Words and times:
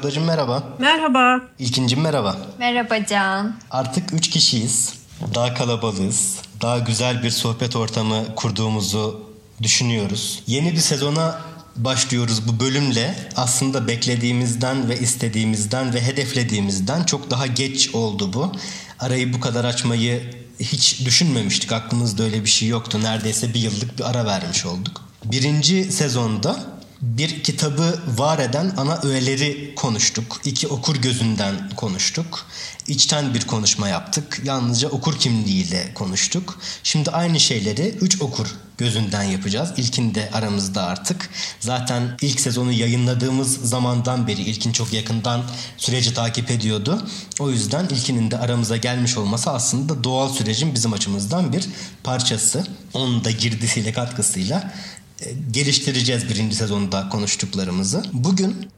Ablacığım 0.00 0.24
merhaba. 0.24 0.62
Merhaba. 0.78 1.40
İlkincim 1.58 2.00
merhaba. 2.00 2.36
Merhaba 2.58 3.06
Can. 3.06 3.56
Artık 3.70 4.12
üç 4.12 4.30
kişiyiz. 4.30 4.94
Daha 5.34 5.54
kalabalığız. 5.54 6.38
Daha 6.62 6.78
güzel 6.78 7.22
bir 7.22 7.30
sohbet 7.30 7.76
ortamı 7.76 8.34
kurduğumuzu 8.36 9.20
düşünüyoruz. 9.62 10.42
Yeni 10.46 10.72
bir 10.72 10.78
sezona 10.78 11.40
başlıyoruz 11.76 12.48
bu 12.48 12.60
bölümle. 12.60 13.14
Aslında 13.36 13.88
beklediğimizden 13.88 14.88
ve 14.88 14.98
istediğimizden 14.98 15.94
ve 15.94 16.02
hedeflediğimizden 16.02 17.04
çok 17.04 17.30
daha 17.30 17.46
geç 17.46 17.94
oldu 17.94 18.32
bu. 18.32 18.52
Arayı 19.00 19.32
bu 19.32 19.40
kadar 19.40 19.64
açmayı 19.64 20.30
hiç 20.60 21.04
düşünmemiştik. 21.06 21.72
Aklımızda 21.72 22.22
öyle 22.22 22.44
bir 22.44 22.50
şey 22.50 22.68
yoktu. 22.68 23.00
Neredeyse 23.02 23.54
bir 23.54 23.60
yıllık 23.60 23.98
bir 23.98 24.04
ara 24.10 24.26
vermiş 24.26 24.66
olduk. 24.66 25.02
Birinci 25.24 25.92
sezonda 25.92 26.79
bir 27.02 27.42
kitabı 27.42 27.98
var 28.16 28.38
eden 28.38 28.72
ana 28.76 29.00
öğeleri 29.02 29.74
konuştuk. 29.74 30.40
İki 30.44 30.68
okur 30.68 30.96
gözünden 30.96 31.70
konuştuk. 31.76 32.46
İçten 32.88 33.34
bir 33.34 33.46
konuşma 33.46 33.88
yaptık. 33.88 34.40
Yalnızca 34.44 34.88
okur 34.88 35.18
kimliğiyle 35.18 35.94
konuştuk. 35.94 36.58
Şimdi 36.82 37.10
aynı 37.10 37.40
şeyleri 37.40 37.88
üç 38.00 38.22
okur 38.22 38.46
gözünden 38.78 39.22
yapacağız. 39.22 39.72
İlkin 39.76 40.14
de 40.14 40.30
aramızda 40.32 40.82
artık. 40.82 41.30
Zaten 41.60 42.16
ilk 42.20 42.40
sezonu 42.40 42.72
yayınladığımız 42.72 43.68
zamandan 43.68 44.26
beri 44.26 44.42
ilkin 44.42 44.72
çok 44.72 44.92
yakından 44.92 45.42
süreci 45.76 46.14
takip 46.14 46.50
ediyordu. 46.50 47.06
O 47.40 47.50
yüzden 47.50 47.84
ilkinin 47.84 48.30
de 48.30 48.38
aramıza 48.38 48.76
gelmiş 48.76 49.16
olması 49.16 49.50
aslında 49.50 50.04
doğal 50.04 50.28
sürecin 50.28 50.74
bizim 50.74 50.92
açımızdan 50.92 51.52
bir 51.52 51.64
parçası. 52.04 52.66
Onun 52.94 53.24
da 53.24 53.30
girdisiyle 53.30 53.92
katkısıyla 53.92 54.72
geliştireceğiz 55.50 56.28
birinci 56.28 56.56
sezonda 56.56 57.08
konuştuklarımızı. 57.08 58.02
Bugün 58.12 58.68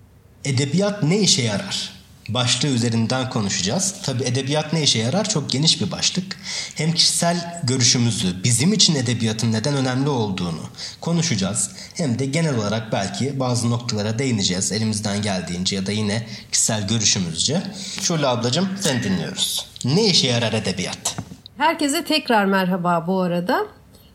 edebiyat 0.45 1.03
ne 1.03 1.21
işe 1.21 1.43
yarar? 1.43 2.03
Başlığı 2.29 2.69
üzerinden 2.69 3.31
konuşacağız. 3.31 3.95
Tabi 4.03 4.23
edebiyat 4.23 4.73
ne 4.73 4.83
işe 4.83 4.99
yarar? 4.99 5.29
Çok 5.29 5.51
geniş 5.51 5.81
bir 5.81 5.91
başlık. 5.91 6.37
Hem 6.75 6.93
kişisel 6.93 7.61
görüşümüzü, 7.65 8.45
bizim 8.45 8.73
için 8.73 8.95
edebiyatın 8.95 9.53
neden 9.53 9.75
önemli 9.75 10.09
olduğunu 10.09 10.61
konuşacağız. 11.01 11.71
Hem 11.95 12.19
de 12.19 12.27
genel 12.27 12.59
olarak 12.59 12.93
belki 12.93 13.41
bazı 13.41 13.71
noktalara 13.71 14.19
değineceğiz 14.19 14.73
elimizden 14.73 15.23
geldiğince 15.23 15.77
ya 15.77 15.87
da 15.87 15.93
yine 15.93 16.27
kişisel 16.53 16.89
görüşümüzce. 16.89 17.63
Şule 18.01 18.27
ablacığım 18.27 18.69
sen 18.81 19.03
dinliyoruz. 19.03 19.67
Ne 19.85 20.07
işe 20.07 20.27
yarar 20.27 20.53
edebiyat? 20.53 21.17
Herkese 21.59 22.05
tekrar 22.05 22.45
merhaba 22.45 23.05
bu 23.07 23.21
arada. 23.21 23.67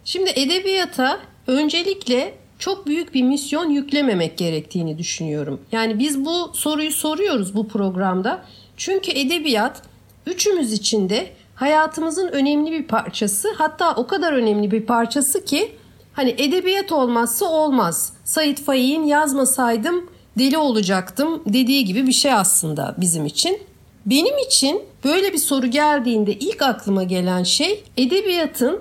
Şimdi 0.05 0.29
edebiyata 0.29 1.19
öncelikle 1.47 2.33
çok 2.59 2.87
büyük 2.87 3.13
bir 3.13 3.23
misyon 3.23 3.69
yüklememek 3.69 4.37
gerektiğini 4.37 4.97
düşünüyorum. 4.97 5.61
Yani 5.71 5.99
biz 5.99 6.25
bu 6.25 6.51
soruyu 6.53 6.91
soruyoruz 6.91 7.55
bu 7.55 7.67
programda. 7.67 8.45
Çünkü 8.77 9.11
edebiyat 9.11 9.81
üçümüz 10.25 10.73
için 10.73 11.09
de 11.09 11.29
hayatımızın 11.55 12.27
önemli 12.27 12.71
bir 12.71 12.83
parçası. 12.83 13.53
Hatta 13.57 13.95
o 13.95 14.07
kadar 14.07 14.33
önemli 14.33 14.71
bir 14.71 14.85
parçası 14.85 15.45
ki 15.45 15.71
hani 16.13 16.35
edebiyat 16.37 16.91
olmazsa 16.91 17.45
olmaz. 17.45 18.13
Said 18.23 18.57
Faik'in 18.57 19.03
yazmasaydım 19.03 20.09
deli 20.37 20.57
olacaktım 20.57 21.43
dediği 21.45 21.85
gibi 21.85 22.07
bir 22.07 22.11
şey 22.11 22.33
aslında 22.33 22.95
bizim 22.97 23.25
için. 23.25 23.61
Benim 24.05 24.37
için 24.37 24.81
böyle 25.03 25.33
bir 25.33 25.37
soru 25.37 25.67
geldiğinde 25.67 26.33
ilk 26.33 26.61
aklıma 26.61 27.03
gelen 27.03 27.43
şey 27.43 27.83
edebiyatın 27.97 28.79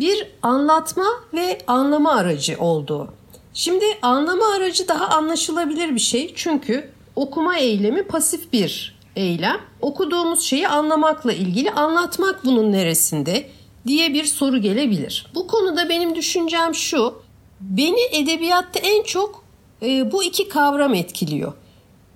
bir 0.00 0.26
anlatma 0.42 1.06
ve 1.34 1.58
anlama 1.66 2.12
aracı 2.12 2.56
olduğu. 2.58 3.08
Şimdi 3.54 3.84
anlama 4.02 4.46
aracı 4.56 4.88
daha 4.88 5.08
anlaşılabilir 5.08 5.94
bir 5.94 6.00
şey 6.00 6.32
çünkü 6.36 6.90
okuma 7.16 7.58
eylemi 7.58 8.02
pasif 8.02 8.52
bir 8.52 9.00
eylem. 9.16 9.60
Okuduğumuz 9.80 10.40
şeyi 10.40 10.68
anlamakla 10.68 11.32
ilgili 11.32 11.70
anlatmak 11.70 12.44
bunun 12.44 12.72
neresinde 12.72 13.50
diye 13.86 14.14
bir 14.14 14.24
soru 14.24 14.58
gelebilir. 14.58 15.26
Bu 15.34 15.46
konuda 15.46 15.88
benim 15.88 16.14
düşüncem 16.14 16.74
şu. 16.74 17.14
Beni 17.60 18.00
edebiyatta 18.12 18.78
en 18.78 19.02
çok 19.02 19.44
e, 19.82 20.12
bu 20.12 20.24
iki 20.24 20.48
kavram 20.48 20.94
etkiliyor. 20.94 21.52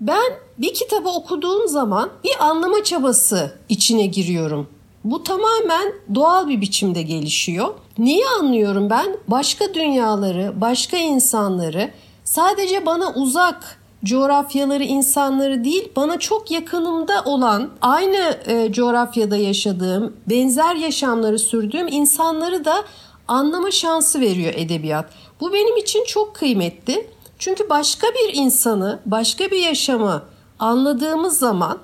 Ben 0.01 0.33
bir 0.59 0.75
kitabı 0.75 1.09
okuduğum 1.09 1.69
zaman 1.69 2.11
bir 2.25 2.45
anlama 2.45 2.85
çabası 2.85 3.59
içine 3.69 4.07
giriyorum. 4.07 4.69
Bu 5.05 5.23
tamamen 5.23 5.93
doğal 6.15 6.49
bir 6.49 6.61
biçimde 6.61 7.03
gelişiyor. 7.03 7.75
Neyi 7.99 8.25
anlıyorum 8.41 8.91
ben? 8.91 9.17
Başka 9.29 9.75
dünyaları, 9.75 10.53
başka 10.61 10.97
insanları, 10.97 11.91
sadece 12.25 12.87
bana 12.87 13.13
uzak 13.15 13.79
coğrafyaları, 14.05 14.85
insanları 14.85 15.65
değil, 15.65 15.89
bana 15.97 16.19
çok 16.19 16.51
yakınımda 16.51 17.23
olan, 17.25 17.71
aynı 17.81 18.39
e, 18.47 18.73
coğrafyada 18.73 19.37
yaşadığım, 19.37 20.17
benzer 20.27 20.75
yaşamları 20.75 21.39
sürdüğüm 21.39 21.89
insanları 21.89 22.65
da 22.65 22.85
anlama 23.29 23.71
şansı 23.71 24.21
veriyor 24.21 24.53
edebiyat. 24.57 25.11
Bu 25.41 25.53
benim 25.53 25.77
için 25.77 26.05
çok 26.05 26.35
kıymetli. 26.35 27.07
Çünkü 27.39 27.71
başka 27.71 28.07
bir 28.07 28.35
insanı, 28.35 29.01
başka 29.07 29.51
bir 29.51 29.59
yaşamı 29.59 30.23
anladığımız 30.59 31.39
zaman 31.39 31.79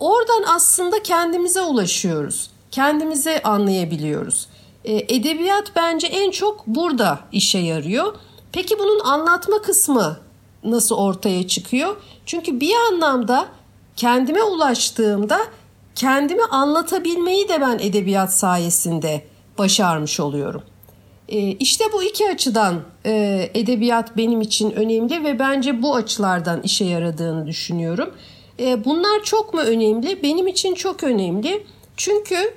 Oradan 0.00 0.42
aslında 0.54 1.02
kendimize 1.02 1.62
ulaşıyoruz. 1.62 2.50
Kendimize 2.70 3.42
anlayabiliyoruz. 3.42 4.48
E, 4.84 5.16
edebiyat 5.16 5.72
bence 5.76 6.06
en 6.06 6.30
çok 6.30 6.66
burada 6.66 7.18
işe 7.32 7.58
yarıyor. 7.58 8.14
Peki 8.52 8.78
bunun 8.78 9.00
anlatma 9.00 9.62
kısmı 9.62 10.16
nasıl 10.64 10.96
ortaya 10.96 11.48
çıkıyor? 11.48 11.96
Çünkü 12.26 12.60
bir 12.60 12.74
anlamda 12.90 13.46
kendime 13.96 14.42
ulaştığımda 14.42 15.38
kendimi 15.94 16.42
anlatabilmeyi 16.42 17.48
de 17.48 17.60
ben 17.60 17.78
edebiyat 17.78 18.34
sayesinde 18.34 19.24
başarmış 19.58 20.20
oluyorum. 20.20 20.62
E, 21.28 21.38
işte 21.38 21.84
bu 21.92 22.02
iki 22.02 22.30
açıdan 22.30 22.80
e, 23.06 23.50
edebiyat 23.54 24.16
benim 24.16 24.40
için 24.40 24.70
önemli 24.70 25.24
ve 25.24 25.38
bence 25.38 25.82
bu 25.82 25.94
açılardan 25.94 26.62
işe 26.62 26.84
yaradığını 26.84 27.46
düşünüyorum. 27.46 28.14
E, 28.60 28.84
bunlar 28.84 29.22
çok 29.24 29.54
mu 29.54 29.60
önemli? 29.60 30.22
Benim 30.22 30.46
için 30.46 30.74
çok 30.74 31.04
önemli. 31.04 31.62
Çünkü 31.96 32.54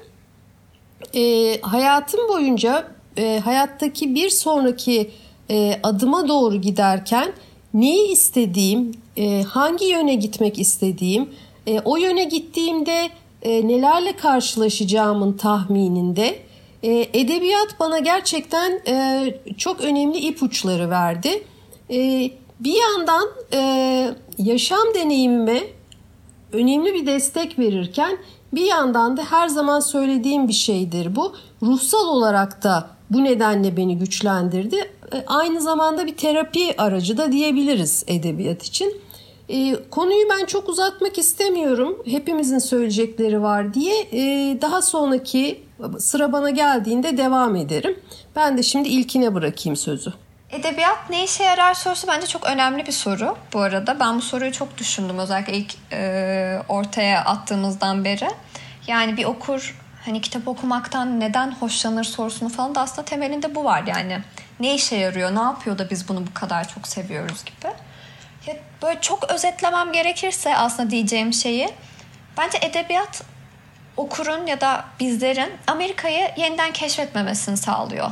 e, 1.16 1.62
hayatım 1.62 2.30
boyunca 2.30 2.88
e, 3.18 3.40
hayattaki 3.40 4.16
bir 4.16 4.30
sonraki 4.30 5.12
e, 5.50 5.80
adıma 5.84 6.28
doğru 6.28 6.62
giderken 6.62 7.34
neyi 7.74 8.12
istediğim, 8.12 8.92
e, 9.18 9.44
hangi 9.44 9.86
yöne 9.86 10.16
gitmek 10.16 10.60
istediğim, 10.60 11.30
e, 11.68 11.80
o 11.80 11.98
yöne 11.98 12.24
gittiğimde 12.24 13.10
e, 13.42 13.68
nelerle 13.68 14.16
karşılaşacağımın 14.16 15.34
tahmininde 15.34 16.40
e, 16.84 17.08
edebiyat 17.14 17.76
bana 17.80 18.00
gerçekten 18.00 18.82
e, 18.88 19.26
çok 19.58 19.82
önemli 19.82 20.18
ipuçları 20.18 20.90
verdi. 20.90 21.44
E, 21.90 22.30
bir 22.60 22.76
yandan 22.82 23.30
e, 23.54 23.60
yaşam 24.38 24.94
deneyimime 24.96 25.64
önemli 26.54 26.94
bir 26.94 27.06
destek 27.06 27.60
verirken 27.60 28.18
bir 28.54 28.66
yandan 28.66 29.18
da 29.18 29.24
her 29.24 29.48
zaman 29.48 29.80
söylediğim 29.80 30.48
bir 30.48 30.54
şeydir 30.54 31.16
bu. 31.16 31.34
Ruhsal 31.64 32.08
olarak 32.08 32.64
da 32.64 32.90
bu 33.10 33.24
nedenle 33.24 33.78
beni 33.78 33.98
güçlendirdi. 33.98 34.76
E, 35.14 35.24
aynı 35.28 35.62
zamanda 35.62 36.06
bir 36.06 36.16
terapi 36.18 36.82
aracı 36.82 37.18
da 37.18 37.32
diyebiliriz 37.32 38.04
edebiyat 38.08 38.64
için. 38.64 39.02
E, 39.50 39.76
konuyu 39.92 40.30
ben 40.30 40.46
çok 40.46 40.70
uzatmak 40.70 41.18
istemiyorum. 41.18 41.98
Hepimizin 42.06 42.60
söyleyecekleri 42.60 43.42
var 43.42 43.74
diye. 43.74 44.08
E, 44.12 44.22
daha 44.62 44.82
sonraki 44.82 45.64
sıra 45.98 46.32
bana 46.32 46.50
geldiğinde 46.50 47.18
devam 47.18 47.56
ederim. 47.56 48.00
Ben 48.36 48.58
de 48.58 48.64
şimdi 48.64 48.90
ilkine 48.90 49.36
bırakayım 49.36 49.76
sözü. 49.76 50.14
Edebiyat 50.54 51.10
ne 51.10 51.24
işe 51.24 51.44
yarar 51.44 51.74
sorusu 51.74 52.08
bence 52.08 52.28
çok 52.28 52.46
önemli 52.46 52.86
bir 52.86 52.92
soru 52.92 53.38
bu 53.54 53.60
arada. 53.62 54.00
Ben 54.00 54.18
bu 54.18 54.22
soruyu 54.22 54.52
çok 54.52 54.78
düşündüm 54.78 55.20
özellikle 55.20 55.54
ilk 55.54 55.76
e, 55.92 56.62
ortaya 56.70 57.26
attığımızdan 57.26 58.06
beri. 58.06 58.30
Yani 58.88 59.18
bir 59.18 59.26
okur 59.26 59.76
hani 60.06 60.22
kitap 60.22 60.48
okumaktan 60.48 61.20
neden 61.20 61.52
hoşlanır 61.52 62.04
sorusunu 62.04 62.50
falan 62.50 62.76
da 62.76 62.82
aslında 62.82 63.06
temelinde 63.06 63.56
bu 63.56 63.64
var 63.64 63.84
yani. 63.88 64.20
Ne 64.60 64.76
işe 64.76 64.96
yarıyor, 64.96 65.36
ne 65.36 65.42
yapıyor 65.42 65.78
da 65.78 65.90
biz 65.90 66.10
bunu 66.10 66.28
bu 66.28 66.34
kadar 66.34 66.68
çok 66.68 66.88
seviyoruz 66.88 67.46
gibi. 67.46 67.74
Ya 68.48 68.56
böyle 68.84 69.02
çok 69.02 69.32
özetlemem 69.32 69.92
gerekirse 69.92 70.58
aslında 70.58 70.90
diyeceğim 70.90 71.34
şeyi 71.34 71.70
bence 72.38 72.58
edebiyat 72.62 73.24
okurun 73.98 74.48
ya 74.48 74.62
da 74.62 74.86
bizlerin 75.00 75.52
Amerika'yı 75.68 76.32
yeniden 76.38 76.74
keşfetmemesini 76.74 77.58
sağlıyor. 77.58 78.12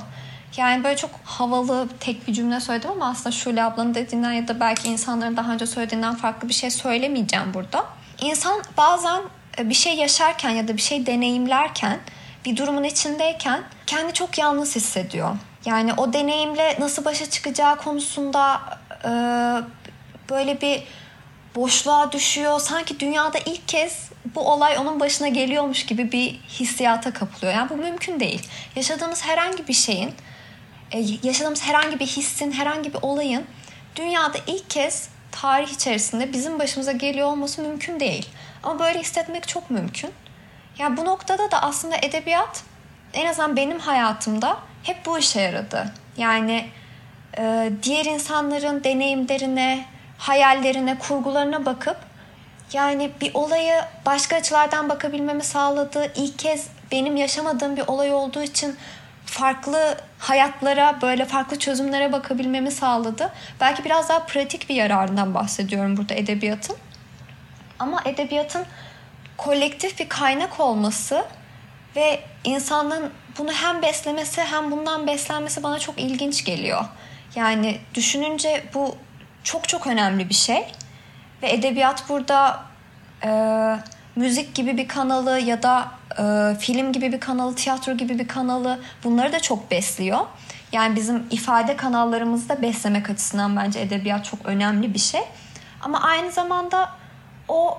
Yani 0.57 0.83
böyle 0.83 0.97
çok 0.97 1.09
havalı 1.23 1.87
tek 1.99 2.27
bir 2.27 2.33
cümle 2.33 2.59
söyledim 2.59 2.91
ama 2.91 3.09
aslında 3.09 3.31
Şule 3.31 3.63
ablanın 3.63 3.95
dediğinden 3.95 4.31
ya 4.31 4.47
da 4.47 4.59
belki 4.59 4.87
insanların 4.87 5.37
daha 5.37 5.53
önce 5.53 5.67
söylediğinden 5.67 6.15
farklı 6.15 6.49
bir 6.49 6.53
şey 6.53 6.71
söylemeyeceğim 6.71 7.53
burada. 7.53 7.85
İnsan 8.21 8.61
bazen 8.77 9.21
e, 9.59 9.69
bir 9.69 9.73
şey 9.73 9.95
yaşarken 9.95 10.49
ya 10.49 10.67
da 10.67 10.77
bir 10.77 10.81
şey 10.81 11.05
deneyimlerken 11.05 11.99
bir 12.45 12.57
durumun 12.57 12.83
içindeyken 12.83 13.63
kendi 13.87 14.13
çok 14.13 14.37
yalnız 14.37 14.75
hissediyor. 14.75 15.35
Yani 15.65 15.93
o 15.93 16.13
deneyimle 16.13 16.77
nasıl 16.79 17.05
başa 17.05 17.29
çıkacağı 17.29 17.77
konusunda 17.77 18.61
e, 19.05 19.11
böyle 20.29 20.61
bir 20.61 20.83
boşluğa 21.55 22.11
düşüyor. 22.11 22.59
Sanki 22.59 22.99
dünyada 22.99 23.37
ilk 23.45 23.67
kez 23.67 24.09
bu 24.35 24.51
olay 24.51 24.77
onun 24.77 24.99
başına 24.99 25.27
geliyormuş 25.27 25.85
gibi 25.85 26.11
bir 26.11 26.33
hissiyata 26.33 27.13
kapılıyor. 27.13 27.53
Yani 27.53 27.69
bu 27.69 27.75
mümkün 27.75 28.19
değil. 28.19 28.47
Yaşadığımız 28.75 29.25
herhangi 29.25 29.67
bir 29.67 29.73
şeyin, 29.73 30.11
yaşadığımız 31.23 31.63
herhangi 31.63 31.99
bir 31.99 32.05
hissin, 32.05 32.51
herhangi 32.51 32.93
bir 32.93 32.99
olayın 33.01 33.45
dünyada 33.95 34.37
ilk 34.47 34.69
kez 34.69 35.09
tarih 35.31 35.67
içerisinde 35.67 36.33
bizim 36.33 36.59
başımıza 36.59 36.91
geliyor 36.91 37.27
olması 37.27 37.61
mümkün 37.61 37.99
değil. 37.99 38.29
Ama 38.63 38.79
böyle 38.79 38.99
hissetmek 38.99 39.47
çok 39.47 39.69
mümkün. 39.71 40.11
Yani 40.77 40.97
bu 40.97 41.05
noktada 41.05 41.51
da 41.51 41.61
aslında 41.61 41.95
edebiyat 42.01 42.63
en 43.13 43.25
azından 43.25 43.55
benim 43.55 43.79
hayatımda 43.79 44.57
hep 44.83 45.05
bu 45.05 45.19
işe 45.19 45.41
yaradı. 45.41 45.93
Yani 46.17 46.65
e, 47.37 47.71
diğer 47.83 48.05
insanların 48.05 48.83
deneyimlerine, 48.83 49.85
hayallerine, 50.17 50.99
kurgularına 50.99 51.65
bakıp 51.65 51.97
yani 52.73 53.11
bir 53.21 53.31
olayı 53.33 53.81
başka 54.05 54.35
açılardan 54.35 54.89
bakabilmemi 54.89 55.43
sağladı. 55.43 56.11
İlk 56.15 56.39
kez 56.39 56.67
benim 56.91 57.15
yaşamadığım 57.15 57.77
bir 57.77 57.87
olay 57.87 58.13
olduğu 58.13 58.43
için 58.43 58.75
farklı 59.31 59.97
hayatlara, 60.19 61.01
böyle 61.01 61.25
farklı 61.25 61.59
çözümlere 61.59 62.11
bakabilmemi 62.11 62.71
sağladı. 62.71 63.31
Belki 63.59 63.85
biraz 63.85 64.09
daha 64.09 64.25
pratik 64.25 64.69
bir 64.69 64.75
yararından 64.75 65.33
bahsediyorum 65.33 65.97
burada 65.97 66.13
edebiyatın. 66.13 66.75
Ama 67.79 68.01
edebiyatın 68.05 68.65
kolektif 69.37 69.99
bir 69.99 70.09
kaynak 70.09 70.59
olması 70.59 71.25
ve 71.95 72.19
insanın 72.43 73.11
bunu 73.37 73.51
hem 73.51 73.81
beslemesi 73.81 74.41
hem 74.41 74.71
bundan 74.71 75.07
beslenmesi 75.07 75.63
bana 75.63 75.79
çok 75.79 75.99
ilginç 75.99 76.45
geliyor. 76.45 76.85
Yani 77.35 77.79
düşününce 77.93 78.63
bu 78.73 78.95
çok 79.43 79.69
çok 79.69 79.87
önemli 79.87 80.29
bir 80.29 80.33
şey. 80.33 80.67
Ve 81.43 81.51
edebiyat 81.51 82.09
burada 82.09 82.63
e, 83.23 83.29
müzik 84.15 84.55
gibi 84.55 84.77
bir 84.77 84.87
kanalı 84.87 85.39
ya 85.39 85.63
da 85.63 85.91
e, 86.19 86.55
film 86.59 86.93
gibi 86.93 87.11
bir 87.11 87.19
kanalı, 87.19 87.55
tiyatro 87.55 87.93
gibi 87.93 88.19
bir 88.19 88.27
kanalı 88.27 88.79
bunları 89.03 89.33
da 89.33 89.39
çok 89.39 89.71
besliyor. 89.71 90.19
Yani 90.71 90.95
bizim 90.95 91.23
ifade 91.31 91.75
kanallarımızı 91.75 92.49
da 92.49 92.61
beslemek 92.61 93.09
açısından 93.09 93.55
bence 93.55 93.79
edebiyat 93.79 94.25
çok 94.25 94.45
önemli 94.45 94.93
bir 94.93 94.99
şey. 94.99 95.21
Ama 95.81 96.01
aynı 96.01 96.31
zamanda 96.31 96.89
o 97.47 97.77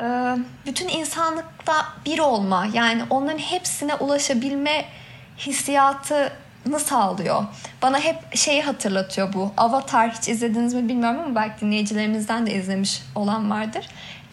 e, 0.00 0.36
bütün 0.66 0.88
insanlıkta 0.88 1.86
bir 2.06 2.18
olma 2.18 2.66
yani 2.72 3.02
onların 3.10 3.38
hepsine 3.38 3.94
ulaşabilme 3.94 4.84
hissiyatını 5.38 6.80
sağlıyor. 6.80 7.44
Bana 7.82 7.98
hep 8.00 8.36
şeyi 8.36 8.62
hatırlatıyor 8.62 9.32
bu. 9.32 9.52
Avatar 9.56 10.10
hiç 10.10 10.28
izlediniz 10.28 10.74
mi 10.74 10.88
bilmiyorum 10.88 11.20
ama 11.24 11.34
belki 11.34 11.60
dinleyicilerimizden 11.60 12.46
de 12.46 12.54
izlemiş 12.54 13.02
olan 13.14 13.50
vardır. 13.50 13.86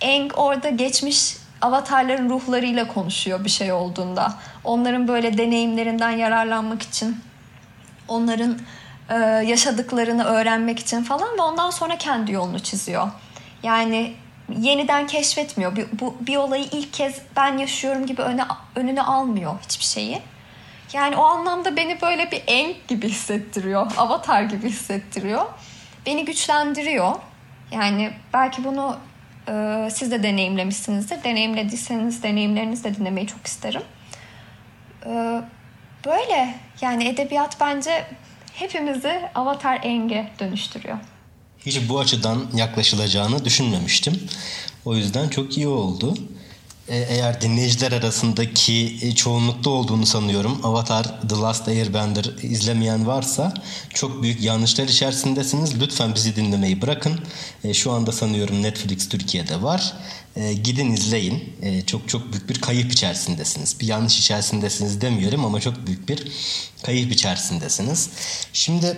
Eng 0.04 0.32
orada 0.36 0.70
geçmiş 0.70 1.36
avatarların 1.62 2.30
ruhlarıyla 2.30 2.88
konuşuyor 2.88 3.46
bir 3.46 3.50
şey 3.50 3.72
olduğunda. 3.72 4.34
Onların 4.64 5.08
böyle 5.08 5.38
deneyimlerinden 5.38 6.10
yararlanmak 6.10 6.82
için, 6.82 7.18
onların 8.08 8.60
e, 9.10 9.16
yaşadıklarını 9.46 10.24
öğrenmek 10.24 10.80
için 10.80 11.04
falan 11.04 11.38
ve 11.38 11.42
ondan 11.42 11.70
sonra 11.70 11.98
kendi 11.98 12.32
yolunu 12.32 12.60
çiziyor. 12.60 13.08
Yani 13.64 14.14
yeniden 14.58 15.08
keşfetmiyor. 15.08 15.76
Bir, 15.76 15.86
bu, 16.00 16.16
bir 16.22 16.38
olayı 16.38 16.64
ilk 16.72 16.94
kez 16.94 17.22
ben 17.36 17.58
yaşıyorum 17.58 18.06
gibi 18.06 18.22
öne, 18.22 18.44
önüne 18.76 19.02
almıyor 19.02 19.54
hiçbir 19.62 19.86
şeyi. 19.86 20.22
Yani 20.94 21.16
o 21.16 21.24
anlamda 21.24 21.76
beni 21.76 22.02
böyle 22.02 22.32
bir 22.32 22.44
enk 22.48 22.88
gibi 22.88 23.10
hissettiriyor. 23.10 23.92
Avatar 23.98 24.44
gibi 24.44 24.70
hissettiriyor. 24.70 25.46
Beni 26.06 26.26
güçlendiriyor. 26.26 27.16
Yani 27.72 28.14
belki 28.34 28.64
bunu 28.64 28.98
e, 29.48 29.90
siz 29.94 30.12
de 30.12 30.24
deneyimlemişsinizdir. 30.24 31.24
Deneyimlediyseniz 31.24 32.24
deneyimlerinizi 32.24 32.84
de 32.84 32.96
dinlemeyi 32.96 33.28
çok 33.28 33.48
isterim. 33.48 33.82
E, 35.06 35.42
böyle 36.06 36.56
yani 36.82 37.08
edebiyat 37.08 37.60
bence 37.60 38.06
hepimizi 38.54 39.22
Avatar 39.36 39.80
Eng'e 39.84 40.32
dönüştürüyor. 40.40 40.98
Hiç 41.66 41.90
bu 41.90 42.00
açıdan 42.00 42.46
yaklaşılacağını 42.54 43.46
düşünmemiştim. 43.46 44.30
O 44.86 44.96
yüzden 44.96 45.30
çok 45.30 45.58
iyi 45.58 45.68
oldu. 45.68 46.18
E, 46.88 46.98
eğer 46.98 47.42
dinleyiciler 47.42 47.92
arasındaki 47.92 48.98
e, 49.02 49.16
çoğunlukta 49.16 49.70
olduğunu 49.70 50.06
sanıyorum 50.06 50.60
Avatar 50.64 51.22
The 51.30 51.36
Last 51.36 51.68
Airbender 51.68 52.26
izlemeyen 52.42 53.08
varsa 53.08 53.54
çok 53.94 54.24
büyük 54.24 54.42
yanlışlar 54.42 54.88
içerisindesiniz. 54.88 55.80
Lütfen 55.82 56.16
bizi 56.16 56.36
dinlemeyi 56.36 56.82
bırakın. 56.82 57.20
E, 57.64 57.74
şu 57.74 57.92
anda 57.92 58.12
sanıyorum 58.12 58.64
Netflix 58.64 59.10
Türkiye'de 59.10 59.62
var. 59.62 59.94
Gidin 60.64 60.92
izleyin. 60.92 61.54
Çok 61.88 62.10
çok 62.10 62.32
büyük 62.32 62.50
bir 62.50 62.62
kayıp 62.62 62.92
içerisindesiniz. 62.92 63.80
Bir 63.80 63.88
yanlış 63.88 64.20
içerisindesiniz 64.20 65.02
demiyorum 65.02 65.46
ama 65.46 65.62
çok 65.62 65.88
büyük 65.88 66.10
bir 66.10 66.28
kayıp 66.84 67.12
içerisindesiniz. 67.12 68.10
Şimdi 68.54 68.98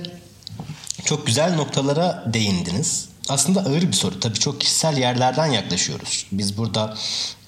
çok 1.06 1.28
güzel 1.28 1.56
noktalara 1.56 2.24
değindiniz. 2.34 3.06
Aslında 3.30 3.60
ağır 3.60 3.82
bir 3.82 3.94
soru. 3.94 4.20
Tabii 4.20 4.40
çok 4.40 4.62
kişisel 4.62 4.98
yerlerden 4.98 5.48
yaklaşıyoruz. 5.48 6.26
Biz 6.32 6.58
burada 6.58 6.98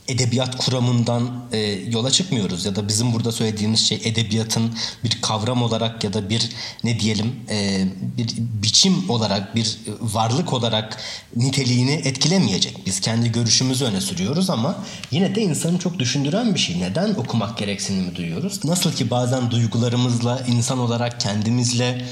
edebiyat 0.07 0.57
kuramından 0.57 1.45
e, 1.51 1.57
yola 1.91 2.11
çıkmıyoruz 2.11 2.65
ya 2.65 2.75
da 2.75 2.87
bizim 2.87 3.13
burada 3.13 3.31
söylediğimiz 3.31 3.79
şey 3.79 4.01
edebiyatın 4.03 4.71
bir 5.03 5.21
kavram 5.21 5.63
olarak 5.63 6.03
ya 6.03 6.13
da 6.13 6.29
bir 6.29 6.49
ne 6.83 6.99
diyelim 6.99 7.35
e, 7.49 7.85
bir 8.17 8.35
biçim 8.37 9.09
olarak 9.09 9.55
bir 9.55 9.77
varlık 10.01 10.53
olarak 10.53 10.97
niteliğini 11.35 11.91
etkilemeyecek. 11.91 12.85
Biz 12.85 12.99
kendi 12.99 13.31
görüşümüzü 13.31 13.85
öne 13.85 14.01
sürüyoruz 14.01 14.49
ama 14.49 14.75
yine 15.11 15.35
de 15.35 15.41
insanı 15.41 15.79
çok 15.79 15.99
düşündüren 15.99 16.55
bir 16.55 16.59
şey. 16.59 16.79
Neden 16.79 17.13
okumak 17.13 17.57
gereksinimi 17.57 18.15
duyuyoruz? 18.15 18.65
Nasıl 18.65 18.91
ki 18.91 19.09
bazen 19.09 19.51
duygularımızla 19.51 20.41
insan 20.47 20.79
olarak 20.79 21.19
kendimizle 21.19 22.05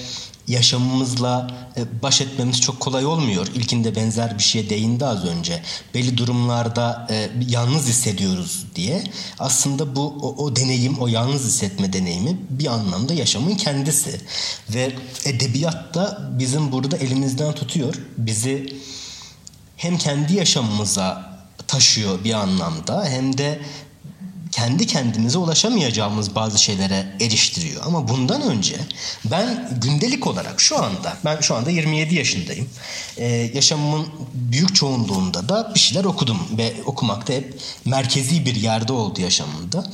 yaşamımızla 0.48 1.48
e, 1.78 2.02
baş 2.04 2.22
etmemiz 2.22 2.62
çok 2.62 2.80
kolay 2.80 3.06
olmuyor. 3.06 3.48
İlkinde 3.56 3.96
benzer 3.96 4.38
bir 4.38 4.44
şeye 4.44 4.70
değindi 4.70 5.06
az 5.06 5.26
önce. 5.26 5.62
Belli 5.94 6.18
durumlarda 6.18 7.08
e, 7.10 7.30
yalnız 7.48 7.88
hissediyoruz 7.88 8.66
diye. 8.76 9.04
Aslında 9.40 9.96
bu 9.96 10.02
o, 10.22 10.44
o 10.44 10.56
deneyim, 10.56 10.98
o 11.00 11.08
yalnız 11.08 11.46
hissetme 11.46 11.94
deneyimi 11.94 12.38
bir 12.50 12.68
anlamda 12.68 13.14
yaşamın 13.14 13.56
kendisi. 13.56 14.22
Ve 14.70 14.96
edebiyat 15.26 15.96
da 15.96 16.30
bizim 16.40 16.72
burada 16.72 16.98
elimizden 16.98 17.54
tutuyor. 17.54 17.96
Bizi 18.18 18.74
hem 19.78 19.98
kendi 19.98 20.34
yaşamımıza 20.34 21.36
taşıyor 21.68 22.24
bir 22.24 22.34
anlamda 22.34 23.06
hem 23.06 23.38
de 23.38 23.60
kendi 24.56 24.88
kendimize 24.88 25.38
ulaşamayacağımız 25.38 26.36
bazı 26.36 26.64
şeylere 26.64 27.06
eriştiriyor. 27.22 27.82
Ama 27.86 28.08
bundan 28.08 28.42
önce 28.42 28.76
ben 29.26 29.70
gündelik 29.82 30.28
olarak 30.28 30.62
şu 30.62 30.84
anda 30.84 31.18
ben 31.26 31.42
şu 31.42 31.56
anda 31.56 31.70
27 31.70 32.16
yaşındayım. 32.16 32.70
Ee, 33.18 33.26
yaşamımın 33.54 34.08
büyük 34.34 34.76
çoğunluğunda 34.76 35.50
da 35.50 35.72
bir 35.76 35.80
şeyler 35.80 36.06
okudum 36.06 36.38
ve 36.58 36.74
okumakta 36.86 37.34
hep 37.34 37.60
merkezi 37.86 38.46
bir 38.46 38.56
yerde 38.56 38.94
oldu 38.94 39.22
yaşamımda. 39.22 39.86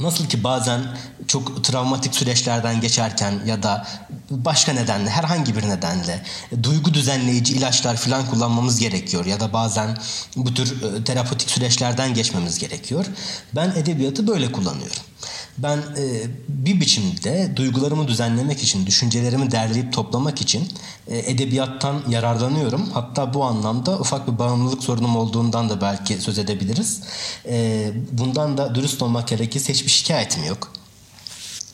Nasıl 0.00 0.26
ki 0.26 0.44
bazen 0.44 0.80
çok 1.26 1.64
travmatik 1.64 2.14
süreçlerden 2.14 2.80
geçerken 2.80 3.40
ya 3.46 3.62
da 3.62 3.86
başka 4.30 4.72
nedenle 4.72 5.10
herhangi 5.10 5.56
bir 5.56 5.68
nedenle 5.68 6.22
duygu 6.62 6.94
düzenleyici 6.94 7.54
ilaçlar 7.54 7.96
falan 7.96 8.26
kullanmamız 8.26 8.80
gerekiyor 8.80 9.26
ya 9.26 9.40
da 9.40 9.52
bazen 9.52 9.98
bu 10.36 10.54
tür 10.54 10.82
e, 10.82 11.04
terapötik 11.04 11.50
süreçlerden 11.50 12.14
geçmemiz 12.14 12.58
gerekiyor. 12.58 13.06
Ben 13.54 13.70
edebiyatı 13.70 14.26
böyle 14.26 14.52
kullanıyorum. 14.52 15.09
Ben 15.58 15.76
e, 15.76 16.22
bir 16.48 16.80
biçimde 16.80 17.52
duygularımı 17.56 18.08
düzenlemek 18.08 18.62
için, 18.62 18.86
düşüncelerimi 18.86 19.50
derleyip 19.50 19.92
toplamak 19.92 20.40
için 20.40 20.68
e, 21.08 21.18
edebiyattan 21.18 22.02
yararlanıyorum. 22.08 22.90
Hatta 22.90 23.34
bu 23.34 23.44
anlamda 23.44 23.98
ufak 23.98 24.28
bir 24.32 24.38
bağımlılık 24.38 24.82
sorunum 24.82 25.16
olduğundan 25.16 25.68
da 25.70 25.80
belki 25.80 26.14
söz 26.14 26.38
edebiliriz. 26.38 27.00
E, 27.46 27.90
bundan 28.12 28.58
da 28.58 28.74
dürüst 28.74 29.02
olmak 29.02 29.28
gerekirse 29.28 29.72
hiçbir 29.72 29.90
şikayetim 29.90 30.44
yok. 30.44 30.72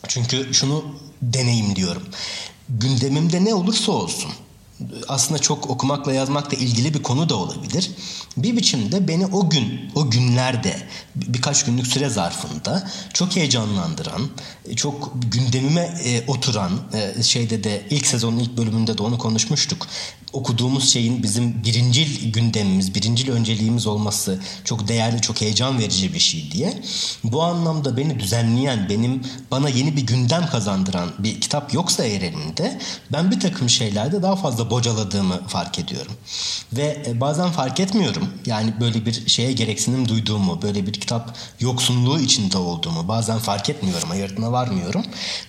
Çünkü 0.07 0.53
şunu 0.53 0.85
deneyim 1.21 1.75
diyorum. 1.75 2.03
Gündemimde 2.69 3.45
ne 3.45 3.53
olursa 3.53 3.91
olsun 3.91 4.31
aslında 5.07 5.39
çok 5.39 5.69
okumakla 5.69 6.13
yazmakla 6.13 6.57
ilgili 6.57 6.93
bir 6.93 7.03
konu 7.03 7.29
da 7.29 7.35
olabilir. 7.35 7.91
Bir 8.37 8.57
biçimde 8.57 9.07
beni 9.07 9.25
o 9.25 9.49
gün, 9.49 9.91
o 9.95 10.09
günlerde 10.09 10.77
birkaç 11.15 11.65
günlük 11.65 11.87
süre 11.87 12.09
zarfında 12.09 12.89
çok 13.13 13.35
heyecanlandıran, 13.35 14.29
çok 14.75 15.13
gündemime 15.31 16.01
e, 16.05 16.23
oturan 16.27 16.71
e, 16.93 17.23
şeyde 17.23 17.63
de 17.63 17.85
ilk 17.89 18.07
sezonun 18.07 18.39
ilk 18.39 18.57
bölümünde 18.57 18.97
de 18.97 19.03
onu 19.03 19.17
konuşmuştuk. 19.17 19.87
Okuduğumuz 20.33 20.93
şeyin 20.93 21.23
bizim 21.23 21.63
birincil 21.63 22.33
gündemimiz, 22.33 22.95
birincil 22.95 23.31
önceliğimiz 23.31 23.87
olması 23.87 24.39
çok 24.63 24.87
değerli, 24.87 25.21
çok 25.21 25.41
heyecan 25.41 25.79
verici 25.79 26.13
bir 26.13 26.19
şey 26.19 26.51
diye. 26.51 26.81
Bu 27.23 27.43
anlamda 27.43 27.97
beni 27.97 28.19
düzenleyen, 28.19 28.89
benim 28.89 29.21
bana 29.51 29.69
yeni 29.69 29.95
bir 29.95 30.01
gündem 30.01 30.47
kazandıran 30.47 31.09
bir 31.19 31.41
kitap 31.41 31.73
yoksa 31.73 32.03
eğer 32.03 32.21
elimde 32.21 32.79
ben 33.11 33.31
bir 33.31 33.39
takım 33.39 33.69
şeylerde 33.69 34.21
daha 34.21 34.35
fazla 34.35 34.69
bocaladığımı 34.69 35.47
fark 35.47 35.79
ediyorum. 35.79 36.13
Ve 36.73 37.03
e, 37.07 37.19
bazen 37.21 37.49
fark 37.49 37.79
etmiyorum. 37.79 38.29
Yani 38.45 38.73
böyle 38.79 39.05
bir 39.05 39.27
şeye 39.27 39.51
gereksinim 39.51 40.07
duyduğumu, 40.07 40.61
böyle 40.61 40.87
bir 40.87 40.93
kitap 40.93 41.37
yoksunluğu 41.59 42.19
içinde 42.19 42.57
olduğumu 42.57 43.07
bazen 43.07 43.39
fark 43.39 43.69
etmiyorum, 43.69 44.11
ayırtına 44.11 44.51
varmıyorum. 44.51 45.03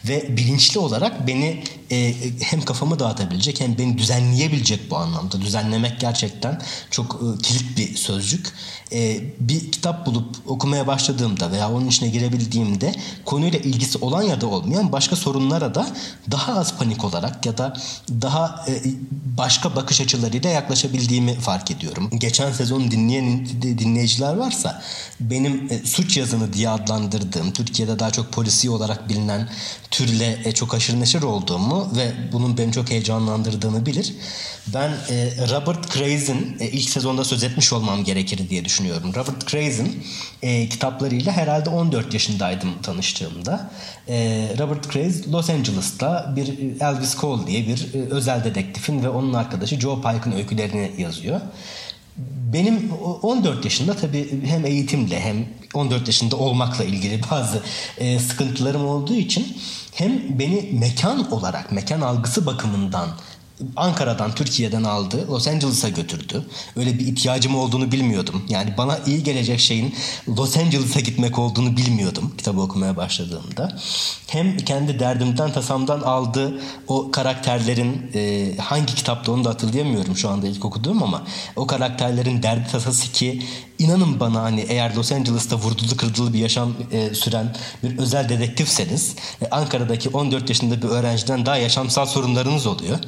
Ve 0.08 0.36
bilinçli 0.36 0.80
olarak 0.80 1.26
beni 1.26 1.64
e, 1.90 2.14
hem 2.40 2.60
kafamı 2.62 2.98
dağıtabilecek 2.98 3.60
hem 3.60 3.78
beni 3.78 3.98
düzenleyebilecek 3.98 4.67
bu 4.90 4.96
anlamda. 4.96 5.40
Düzenlemek 5.40 6.00
gerçekten 6.00 6.62
çok 6.90 7.14
e, 7.14 7.42
kilit 7.42 7.78
bir 7.78 7.96
sözcük. 7.96 8.52
E, 8.92 9.20
bir 9.40 9.72
kitap 9.72 10.06
bulup 10.06 10.36
okumaya 10.46 10.86
başladığımda 10.86 11.52
veya 11.52 11.72
onun 11.72 11.88
içine 11.88 12.08
girebildiğimde 12.08 12.94
konuyla 13.24 13.58
ilgisi 13.58 13.98
olan 13.98 14.22
ya 14.22 14.40
da 14.40 14.46
olmayan 14.46 14.92
başka 14.92 15.16
sorunlara 15.16 15.74
da 15.74 15.86
daha 16.30 16.54
az 16.54 16.78
panik 16.78 17.04
olarak 17.04 17.46
ya 17.46 17.58
da 17.58 17.76
daha 18.10 18.64
e, 18.68 18.82
başka 19.38 19.76
bakış 19.76 20.00
açılarıyla 20.00 20.50
yaklaşabildiğimi 20.50 21.34
fark 21.34 21.70
ediyorum. 21.70 22.10
Geçen 22.18 22.52
sezon 22.52 22.90
dinleyen 22.90 23.46
dinleyiciler 23.62 24.34
varsa 24.34 24.82
benim 25.20 25.68
e, 25.70 25.78
suç 25.78 26.16
yazını 26.16 26.52
diye 26.52 26.68
adlandırdığım 26.68 27.52
Türkiye'de 27.52 27.98
daha 27.98 28.10
çok 28.10 28.32
polisi 28.32 28.70
olarak 28.70 29.08
bilinen 29.08 29.48
türle 29.90 30.40
e, 30.44 30.52
çok 30.52 30.74
aşırı 30.74 31.00
neşir 31.00 31.22
olduğumu 31.22 31.88
ve 31.96 32.12
bunun 32.32 32.58
beni 32.58 32.72
çok 32.72 32.90
heyecanlandırdığını 32.90 33.86
bilir. 33.86 34.14
Ben 34.74 34.90
e, 35.10 35.30
Robert 35.50 35.94
Craze'in 35.94 36.56
e, 36.60 36.66
ilk 36.66 36.90
sezonda 36.90 37.24
söz 37.24 37.44
etmiş 37.44 37.72
olmam 37.72 38.04
gerekir 38.04 38.48
diye 38.50 38.64
düşünüyorum. 38.64 39.14
Robert 39.14 39.48
Craze'in 39.48 40.04
e, 40.42 40.68
kitaplarıyla 40.68 41.32
herhalde 41.32 41.70
14 41.70 42.14
yaşındaydım 42.14 42.82
tanıştığımda. 42.82 43.70
E, 44.08 44.48
Robert 44.58 44.92
Craze 44.92 45.30
Los 45.30 45.50
Angeles'ta 45.50 46.32
bir 46.36 46.48
e, 46.48 46.84
Elvis 46.84 47.16
Cole 47.16 47.46
diye 47.46 47.66
bir 47.66 47.94
e, 47.94 47.98
özel 48.10 48.44
dedektifin 48.44 49.02
ve 49.02 49.08
onun 49.08 49.32
arkadaşı 49.32 49.80
Joe 49.80 49.96
Pike'ın 49.96 50.32
öykülerini 50.32 50.92
yazıyor. 50.98 51.40
Benim 52.52 52.92
14 53.22 53.64
yaşında 53.64 53.94
tabii 53.94 54.46
hem 54.46 54.66
eğitimle 54.66 55.20
hem 55.20 55.46
14 55.74 56.06
yaşında 56.06 56.36
olmakla 56.36 56.84
ilgili 56.84 57.20
bazı 57.30 57.62
e, 57.98 58.18
sıkıntılarım 58.18 58.86
olduğu 58.86 59.14
için 59.14 59.56
hem 59.94 60.38
beni 60.38 60.68
mekan 60.72 61.32
olarak, 61.32 61.72
mekan 61.72 62.00
algısı 62.00 62.46
bakımından 62.46 63.08
Ankara'dan, 63.76 64.34
Türkiye'den 64.34 64.84
aldı, 64.84 65.28
Los 65.28 65.48
Angeles'a 65.48 65.88
götürdü. 65.88 66.46
Öyle 66.76 66.98
bir 66.98 67.06
ihtiyacım 67.06 67.54
olduğunu 67.54 67.92
bilmiyordum. 67.92 68.42
Yani 68.48 68.74
bana 68.78 68.98
iyi 69.06 69.22
gelecek 69.22 69.60
şeyin 69.60 69.94
Los 70.28 70.56
Angeles'a 70.56 71.00
gitmek 71.00 71.38
olduğunu 71.38 71.76
bilmiyordum 71.76 72.34
kitabı 72.38 72.60
okumaya 72.60 72.96
başladığımda. 72.96 73.78
Hem 74.26 74.56
kendi 74.56 74.98
derdimden, 74.98 75.52
tasamdan 75.52 76.00
aldı 76.00 76.60
o 76.88 77.10
karakterlerin 77.10 78.10
e, 78.14 78.52
hangi 78.56 78.94
kitapta 78.94 79.32
onu 79.32 79.44
da 79.44 79.48
hatırlayamıyorum 79.48 80.16
şu 80.16 80.28
anda 80.28 80.46
ilk 80.46 80.64
okuduğum 80.64 81.02
ama 81.02 81.22
o 81.56 81.66
karakterlerin 81.66 82.42
derdi 82.42 82.70
tasası 82.72 83.12
ki 83.12 83.42
inanın 83.78 84.20
bana 84.20 84.42
hani 84.42 84.60
eğer 84.60 84.94
Los 84.94 85.12
Angeles'ta 85.12 85.56
vurdulu 85.56 85.96
kırdılı 85.96 86.32
bir 86.32 86.38
yaşam 86.38 86.74
e, 86.92 87.14
süren 87.14 87.56
bir 87.82 87.98
özel 87.98 88.28
dedektifseniz 88.28 89.14
e, 89.42 89.48
Ankara'daki 89.50 90.08
14 90.08 90.48
yaşında 90.48 90.82
bir 90.82 90.88
öğrenciden 90.88 91.46
daha 91.46 91.56
yaşamsal 91.56 92.06
sorunlarınız 92.06 92.66
oluyor. 92.66 92.98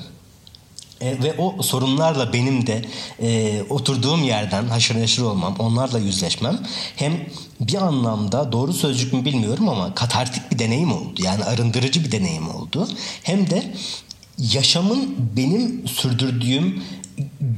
E, 1.01 1.23
ve 1.23 1.35
o 1.39 1.63
sorunlarla 1.63 2.33
benim 2.33 2.67
de 2.67 2.85
e, 3.23 3.63
oturduğum 3.63 4.25
yerden 4.25 4.65
haşır 4.69 5.01
neşir 5.01 5.23
olmam, 5.23 5.57
onlarla 5.59 5.99
yüzleşmem 5.99 6.59
hem 6.97 7.13
bir 7.61 7.75
anlamda 7.75 8.53
doğru 8.53 8.73
sözcük 8.73 9.13
mü 9.13 9.25
bilmiyorum 9.25 9.69
ama 9.69 9.95
katartik 9.95 10.51
bir 10.51 10.59
deneyim 10.59 10.93
oldu. 10.93 11.21
Yani 11.25 11.45
arındırıcı 11.45 12.05
bir 12.05 12.13
deneyim 12.13 12.55
oldu. 12.55 12.89
Hem 13.23 13.51
de 13.51 13.75
yaşamın 14.39 15.17
benim 15.37 15.89
sürdürdüğüm 15.89 16.83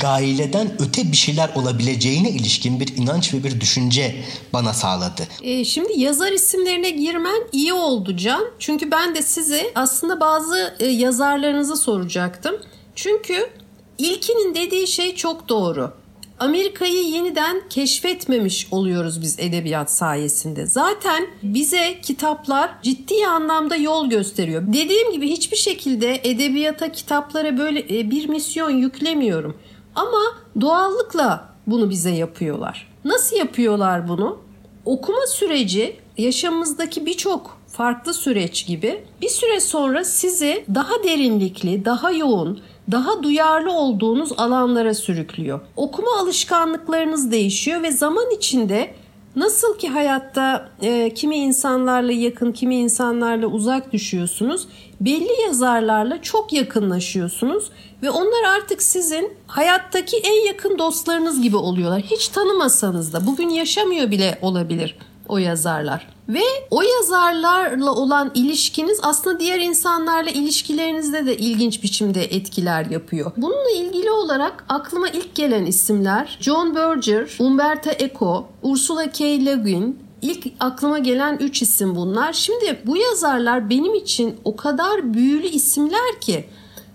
gaileden 0.00 0.82
öte 0.82 1.12
bir 1.12 1.16
şeyler 1.16 1.50
olabileceğine 1.54 2.30
ilişkin 2.30 2.80
bir 2.80 2.96
inanç 2.96 3.34
ve 3.34 3.44
bir 3.44 3.60
düşünce 3.60 4.16
bana 4.52 4.72
sağladı. 4.72 5.22
E, 5.42 5.64
şimdi 5.64 6.00
yazar 6.00 6.32
isimlerine 6.32 6.90
girmen 6.90 7.42
iyi 7.52 7.72
oldu 7.72 8.16
Can. 8.16 8.44
Çünkü 8.58 8.90
ben 8.90 9.14
de 9.14 9.22
size 9.22 9.72
aslında 9.74 10.20
bazı 10.20 10.76
e, 10.80 10.86
yazarlarınızı 10.86 11.76
soracaktım. 11.76 12.54
Çünkü 12.94 13.50
ilkinin 13.98 14.54
dediği 14.54 14.86
şey 14.86 15.14
çok 15.14 15.48
doğru. 15.48 15.92
Amerika'yı 16.38 17.02
yeniden 17.02 17.62
keşfetmemiş 17.70 18.68
oluyoruz 18.70 19.22
biz 19.22 19.38
edebiyat 19.40 19.90
sayesinde. 19.90 20.66
Zaten 20.66 21.26
bize 21.42 22.00
kitaplar 22.02 22.70
ciddi 22.82 23.26
anlamda 23.26 23.76
yol 23.76 24.10
gösteriyor. 24.10 24.62
Dediğim 24.66 25.12
gibi 25.12 25.28
hiçbir 25.28 25.56
şekilde 25.56 26.20
edebiyata, 26.24 26.92
kitaplara 26.92 27.58
böyle 27.58 27.98
e, 27.98 28.10
bir 28.10 28.28
misyon 28.28 28.70
yüklemiyorum. 28.70 29.56
Ama 29.94 30.20
doğallıkla 30.60 31.48
bunu 31.66 31.90
bize 31.90 32.10
yapıyorlar. 32.10 32.88
Nasıl 33.04 33.36
yapıyorlar 33.36 34.08
bunu? 34.08 34.38
Okuma 34.84 35.26
süreci 35.26 35.96
yaşamımızdaki 36.18 37.06
birçok 37.06 37.58
farklı 37.68 38.14
süreç 38.14 38.66
gibi 38.66 39.04
bir 39.22 39.28
süre 39.28 39.60
sonra 39.60 40.04
sizi 40.04 40.64
daha 40.74 41.04
derinlikli, 41.04 41.84
daha 41.84 42.12
yoğun, 42.12 42.60
daha 42.90 43.22
duyarlı 43.22 43.72
olduğunuz 43.72 44.32
alanlara 44.36 44.94
sürüklüyor. 44.94 45.60
Okuma 45.76 46.18
alışkanlıklarınız 46.18 47.32
değişiyor 47.32 47.82
ve 47.82 47.92
zaman 47.92 48.30
içinde 48.36 48.94
nasıl 49.36 49.78
ki 49.78 49.88
hayatta 49.88 50.68
e, 50.82 51.14
kimi 51.14 51.36
insanlarla 51.36 52.12
yakın, 52.12 52.52
kimi 52.52 52.76
insanlarla 52.76 53.46
uzak 53.46 53.92
düşüyorsunuz, 53.92 54.68
belli 55.00 55.40
yazarlarla 55.46 56.22
çok 56.22 56.52
yakınlaşıyorsunuz 56.52 57.70
ve 58.02 58.10
onlar 58.10 58.44
artık 58.56 58.82
sizin 58.82 59.32
hayattaki 59.46 60.16
en 60.16 60.46
yakın 60.46 60.78
dostlarınız 60.78 61.42
gibi 61.42 61.56
oluyorlar. 61.56 62.02
Hiç 62.02 62.28
tanımasanız 62.28 63.12
da 63.12 63.26
bugün 63.26 63.48
yaşamıyor 63.48 64.10
bile 64.10 64.38
olabilir 64.42 64.96
o 65.32 65.38
yazarlar. 65.38 66.08
Ve 66.28 66.42
o 66.70 66.82
yazarlarla 66.82 67.94
olan 67.94 68.30
ilişkiniz 68.34 69.00
aslında 69.02 69.40
diğer 69.40 69.60
insanlarla 69.60 70.30
ilişkilerinizde 70.30 71.26
de 71.26 71.36
ilginç 71.36 71.82
biçimde 71.82 72.24
etkiler 72.24 72.86
yapıyor. 72.86 73.32
Bununla 73.36 73.70
ilgili 73.76 74.10
olarak 74.10 74.64
aklıma 74.68 75.08
ilk 75.08 75.34
gelen 75.34 75.66
isimler 75.66 76.38
John 76.40 76.74
Berger, 76.74 77.36
Umberto 77.38 77.90
Eco, 77.90 78.46
Ursula 78.62 79.10
K. 79.10 79.46
Le 79.46 79.54
Guin, 79.54 79.98
İlk 80.22 80.46
aklıma 80.60 80.98
gelen 80.98 81.36
3 81.36 81.62
isim 81.62 81.96
bunlar. 81.96 82.32
Şimdi 82.32 82.82
bu 82.86 82.96
yazarlar 82.96 83.70
benim 83.70 83.94
için 83.94 84.36
o 84.44 84.56
kadar 84.56 85.14
büyülü 85.14 85.46
isimler 85.46 86.20
ki 86.20 86.44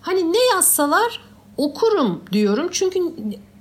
hani 0.01 0.34
ne 0.34 0.46
yazsalar 0.53 1.22
okurum 1.58 2.22
diyorum. 2.32 2.67
Çünkü 2.72 3.00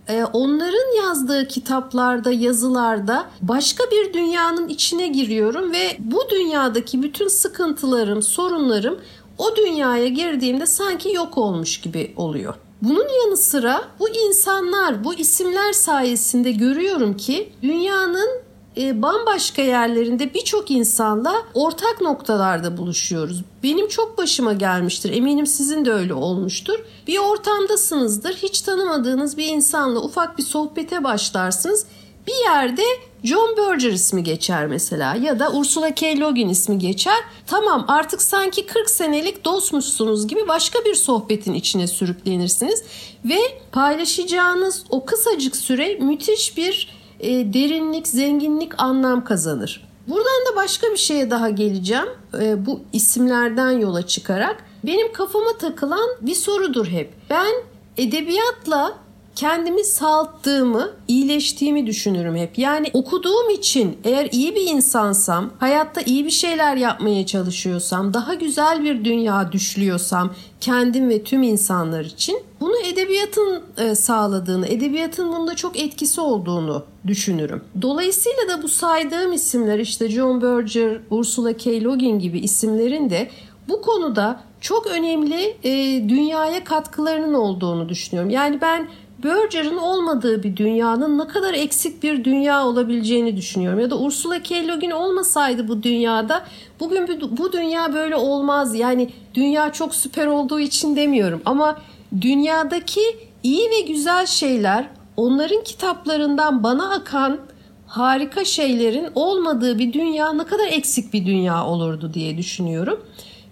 ee, 0.09 0.25
onların 0.25 0.97
yazdığı 0.97 1.49
kitaplarda, 1.49 2.31
yazılarda 2.31 3.27
başka 3.43 3.85
bir 3.85 4.13
dünyanın 4.13 4.69
içine 4.69 5.09
giriyorum 5.09 5.73
ve 5.73 5.97
bu 5.99 6.31
dünyadaki 6.31 7.03
bütün 7.03 7.29
sıkıntılarım, 7.29 8.23
sorunlarım 8.23 9.01
o 9.39 9.57
dünyaya 9.57 10.09
girdiğimde 10.09 10.67
sanki 10.67 11.13
yok 11.13 11.39
olmuş 11.39 11.81
gibi 11.81 12.13
oluyor. 12.17 12.55
Bunun 12.83 13.07
yanı 13.25 13.37
sıra 13.37 13.85
bu 13.99 14.09
insanlar, 14.09 15.05
bu 15.05 15.15
isimler 15.15 15.73
sayesinde 15.73 16.53
görüyorum 16.53 17.17
ki 17.17 17.53
dünyanın 17.63 18.46
e, 18.77 19.03
bambaşka 19.03 19.63
yerlerinde 19.63 20.35
birçok 20.35 20.71
insanla 20.71 21.35
ortak 21.55 22.01
noktalarda 22.01 22.77
buluşuyoruz. 22.77 23.43
Benim 23.63 23.89
çok 23.89 24.19
başıma 24.19 24.53
gelmiştir. 24.53 25.13
Eminim 25.13 25.47
sizin 25.47 25.85
de 25.85 25.93
öyle 25.93 26.15
olmuştur. 26.15 26.79
Bir 27.07 27.19
ortamdasınızdır. 27.19 28.35
Hiç 28.35 28.61
tanımadığınız 28.61 29.37
bir 29.37 29.47
insanla 29.47 30.01
ufak 30.01 30.39
bir 30.39 30.43
sohbete 30.43 31.05
başlarsınız. 31.05 31.87
Bir 32.27 32.45
yerde 32.45 32.83
John 33.25 33.57
Berger 33.57 33.93
ismi 33.93 34.23
geçer 34.23 34.67
mesela 34.67 35.15
ya 35.15 35.39
da 35.39 35.53
Ursula 35.53 35.95
K. 35.95 36.07
Le 36.21 36.31
Guin 36.31 36.49
ismi 36.49 36.79
geçer. 36.79 37.19
Tamam 37.47 37.85
artık 37.89 38.23
sanki 38.23 38.67
40 38.67 38.91
senelik 38.91 39.45
dostmuşsunuz 39.45 40.29
gibi 40.29 40.49
başka 40.49 40.85
bir 40.85 40.95
sohbetin 40.95 41.55
içine 41.55 41.87
sürüklenirsiniz 41.87 42.83
ve 43.25 43.39
paylaşacağınız 43.73 44.85
o 44.91 45.05
kısacık 45.05 45.57
süre 45.57 45.95
müthiş 45.95 46.57
bir 46.57 46.96
e, 47.21 47.55
derinlik, 47.55 48.09
zenginlik, 48.09 48.73
anlam 48.83 49.25
kazanır. 49.25 49.87
Buradan 50.09 50.53
da 50.53 50.57
başka 50.57 50.87
bir 50.87 50.97
şeye 50.97 51.31
daha 51.31 51.51
geleceğim. 51.51 52.09
E, 52.41 52.67
bu 52.67 52.81
isimlerden 52.93 53.71
yola 53.71 54.07
çıkarak 54.07 54.65
benim 54.85 55.13
kafama 55.13 55.59
takılan 55.59 56.09
bir 56.21 56.35
sorudur 56.35 56.87
hep. 56.87 57.13
Ben 57.31 57.53
edebiyatla 57.97 58.99
kendimi 59.37 59.85
salttığımı, 59.85 60.91
iyileştiğimi 61.09 61.87
düşünürüm 61.87 62.37
hep. 62.37 62.59
Yani 62.59 62.91
okuduğum 62.93 63.51
için 63.51 63.99
eğer 64.05 64.29
iyi 64.33 64.55
bir 64.55 64.67
insansam, 64.67 65.51
hayatta 65.59 66.01
iyi 66.01 66.25
bir 66.25 66.31
şeyler 66.31 66.77
yapmaya 66.77 67.27
çalışıyorsam, 67.27 68.15
daha 68.15 68.35
güzel 68.35 68.85
bir 68.85 69.05
dünya 69.05 69.53
düşlüyorsam 69.53 70.35
kendim 70.61 71.09
ve 71.09 71.25
tüm 71.25 71.43
insanlar 71.43 72.05
için 72.05 72.43
bu 72.61 72.67
Bunu 72.67 72.77
edebiyatın 72.87 73.63
e, 73.79 73.95
sağladığını, 73.95 74.67
edebiyatın 74.67 75.33
bunda 75.33 75.57
çok 75.57 75.79
etkisi 75.79 76.21
olduğunu 76.21 76.85
düşünürüm. 77.07 77.65
Dolayısıyla 77.83 78.49
da 78.49 78.63
bu 78.63 78.69
saydığım 78.69 79.33
isimler 79.33 79.79
işte 79.79 80.09
John 80.09 80.43
Berger, 80.43 80.99
Ursula 81.11 81.53
K. 81.53 81.71
Le 81.71 81.79
Guin 81.79 82.19
gibi 82.19 82.39
isimlerin 82.39 83.11
de 83.11 83.31
bu 83.69 83.83
konuda 83.83 84.41
çok 84.61 84.87
önemli 84.87 85.57
e, 85.65 85.73
dünyaya 86.09 86.65
katkılarının 86.65 87.35
olduğunu 87.35 87.89
düşünüyorum. 87.89 88.31
Yani 88.31 88.61
ben 88.61 88.89
Berger'ın 89.27 89.77
olmadığı 89.77 90.43
bir 90.43 90.57
dünyanın 90.57 91.19
ne 91.19 91.27
kadar 91.27 91.55
eksik 91.55 92.03
bir 92.03 92.25
dünya 92.25 92.67
olabileceğini 92.67 93.37
düşünüyorum. 93.37 93.81
Ya 93.81 93.91
da 93.91 93.99
Ursula 93.99 94.43
K. 94.43 94.69
Le 94.69 94.75
Guin 94.75 94.91
olmasaydı 94.91 95.69
bu 95.69 95.83
dünyada 95.83 96.45
bugün 96.81 97.21
bu 97.31 97.53
dünya 97.53 97.95
böyle 97.95 98.17
olmaz. 98.17 98.75
Yani 98.75 99.11
dünya 99.35 99.73
çok 99.73 99.95
süper 99.95 100.27
olduğu 100.27 100.61
için 100.61 100.97
demiyorum 100.97 101.43
ama 101.45 101.79
dünyadaki 102.21 103.01
iyi 103.43 103.71
ve 103.71 103.81
güzel 103.81 104.27
şeyler 104.27 104.89
onların 105.17 105.65
kitaplarından 105.65 106.63
bana 106.63 106.91
akan 106.91 107.39
harika 107.87 108.45
şeylerin 108.45 109.09
olmadığı 109.15 109.79
bir 109.79 109.93
dünya 109.93 110.33
ne 110.33 110.45
kadar 110.45 110.67
eksik 110.67 111.13
bir 111.13 111.27
dünya 111.27 111.65
olurdu 111.67 112.15
diye 112.15 112.39
düşünüyorum. 112.39 113.01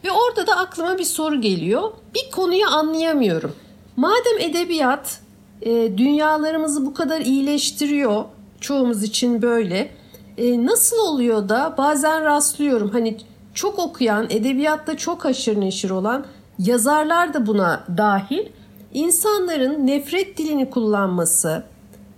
Ve 0.05 0.09
orada 0.11 0.47
da 0.47 0.57
aklıma 0.57 0.99
bir 0.99 1.05
soru 1.05 1.41
geliyor. 1.41 1.93
Bir 2.15 2.31
konuyu 2.31 2.67
anlayamıyorum. 2.67 3.53
Madem 3.97 4.39
edebiyat 4.41 5.24
e, 5.63 5.99
dünyalarımızı 5.99 6.87
bu 6.87 6.95
kadar 6.95 7.21
iyileştiriyor, 7.21 8.25
çoğumuz 8.61 9.03
için 9.03 9.43
böyle. 9.43 9.91
E, 10.39 10.67
nasıl 10.67 10.97
oluyor 10.97 11.49
da 11.49 11.75
bazen 11.79 12.25
rastlıyorum 12.25 12.91
hani 12.91 13.17
çok 13.55 13.79
okuyan, 13.79 14.27
edebiyatta 14.31 14.97
çok 14.97 15.27
aşırı 15.27 15.61
neşir 15.61 15.91
olan 15.91 16.25
yazarlar 16.59 17.35
da 17.35 17.47
buna 17.47 17.85
dahil. 17.97 18.47
İnsanların 18.95 19.87
nefret 19.87 20.39
dilini 20.39 20.71
kullanması, 20.71 21.65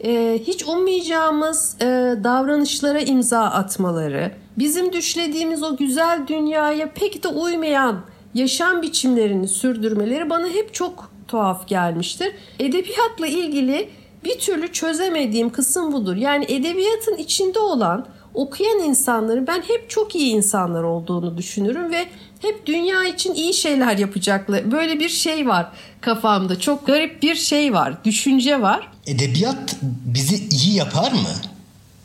e, 0.05 0.41
hiç 0.47 0.69
ummayacağımız 0.69 1.77
e, 1.81 1.85
davranışlara 2.25 3.01
imza 3.01 3.41
atmaları, 3.41 4.33
bizim 4.59 4.93
düşlediğimiz 4.93 5.63
o 5.63 5.77
güzel 5.77 6.27
dünyaya 6.27 6.93
pek 6.93 7.25
de 7.25 7.29
uymayan 7.29 8.01
yaşam 8.35 8.83
biçimlerini 8.83 9.49
sürdürmeleri 9.49 10.31
bana 10.31 10.49
hep 10.49 10.75
çok 10.75 11.11
tuhaf 11.29 11.69
gelmiştir. 11.69 12.33
Edebiyatla 12.59 13.27
ilgili 13.27 13.89
bir 14.25 14.39
türlü 14.39 14.73
çözemediğim 14.73 15.51
kısım 15.51 15.93
budur. 15.93 16.17
Yani 16.17 16.45
edebiyatın 16.49 17.17
içinde 17.17 17.59
olan 17.59 18.07
okuyan 18.35 18.79
insanların 18.79 19.47
ben 19.47 19.63
hep 19.69 19.91
çok 19.91 20.15
iyi 20.15 20.33
insanlar 20.33 20.83
olduğunu 20.83 21.37
düşünürüm 21.39 21.91
ve 21.93 22.07
hep 22.43 22.67
dünya 22.67 23.05
için 23.05 23.35
iyi 23.35 23.55
şeyler 23.55 23.99
yapacaklar. 23.99 24.73
Böyle 24.73 25.01
bir 25.01 25.09
şey 25.09 25.49
var 25.49 25.67
kafamda. 26.01 26.61
Çok 26.61 26.87
garip 26.87 27.23
bir 27.23 27.35
şey 27.35 27.73
var, 27.73 28.05
düşünce 28.05 28.63
var. 28.63 28.93
Edebiyat 29.07 29.77
bizi 29.83 30.49
iyi 30.57 30.77
yapar 30.77 31.13
mı? 31.13 31.56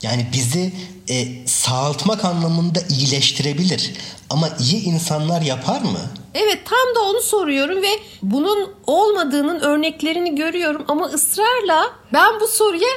Yani 0.02 0.26
bizi 0.32 0.72
e, 1.08 1.46
sağaltmak 1.46 2.24
anlamında 2.24 2.78
iyileştirebilir. 2.90 3.92
Ama 4.30 4.48
iyi 4.60 4.84
insanlar 4.84 5.42
yapar 5.42 5.80
mı? 5.80 6.00
Evet 6.34 6.58
tam 6.64 6.94
da 6.94 7.08
onu 7.10 7.20
soruyorum 7.20 7.82
ve 7.82 7.90
bunun 8.22 8.70
olmadığının 8.86 9.60
örneklerini 9.60 10.34
görüyorum 10.34 10.84
ama 10.88 11.06
ısrarla 11.06 11.84
ben 12.12 12.40
bu 12.40 12.46
soruya 12.46 12.88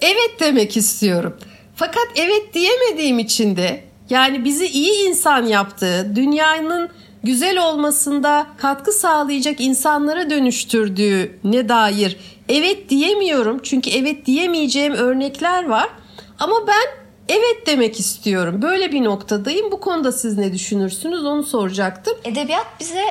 evet 0.00 0.40
demek 0.40 0.76
istiyorum. 0.76 1.36
Fakat 1.74 2.06
evet 2.16 2.54
diyemediğim 2.54 3.18
için 3.18 3.56
de 3.56 3.84
yani 4.10 4.44
bizi 4.44 4.66
iyi 4.66 5.08
insan 5.08 5.46
yaptığı, 5.46 6.12
dünyanın 6.16 6.88
güzel 7.22 7.58
olmasında 7.58 8.46
katkı 8.58 8.92
sağlayacak 8.92 9.60
insanlara 9.60 10.30
dönüştürdüğü 10.30 11.38
ne 11.44 11.68
dair 11.68 12.16
evet 12.48 12.90
diyemiyorum. 12.90 13.60
Çünkü 13.62 13.90
evet 13.90 14.26
diyemeyeceğim 14.26 14.92
örnekler 14.92 15.68
var. 15.68 15.88
Ama 16.38 16.66
ben 16.66 16.86
evet 17.28 17.66
demek 17.66 18.00
istiyorum. 18.00 18.62
Böyle 18.62 18.92
bir 18.92 19.04
noktadayım. 19.04 19.72
Bu 19.72 19.80
konuda 19.80 20.12
siz 20.12 20.38
ne 20.38 20.52
düşünürsünüz 20.52 21.24
onu 21.24 21.42
soracaktım. 21.42 22.14
Edebiyat 22.24 22.66
bize 22.80 23.04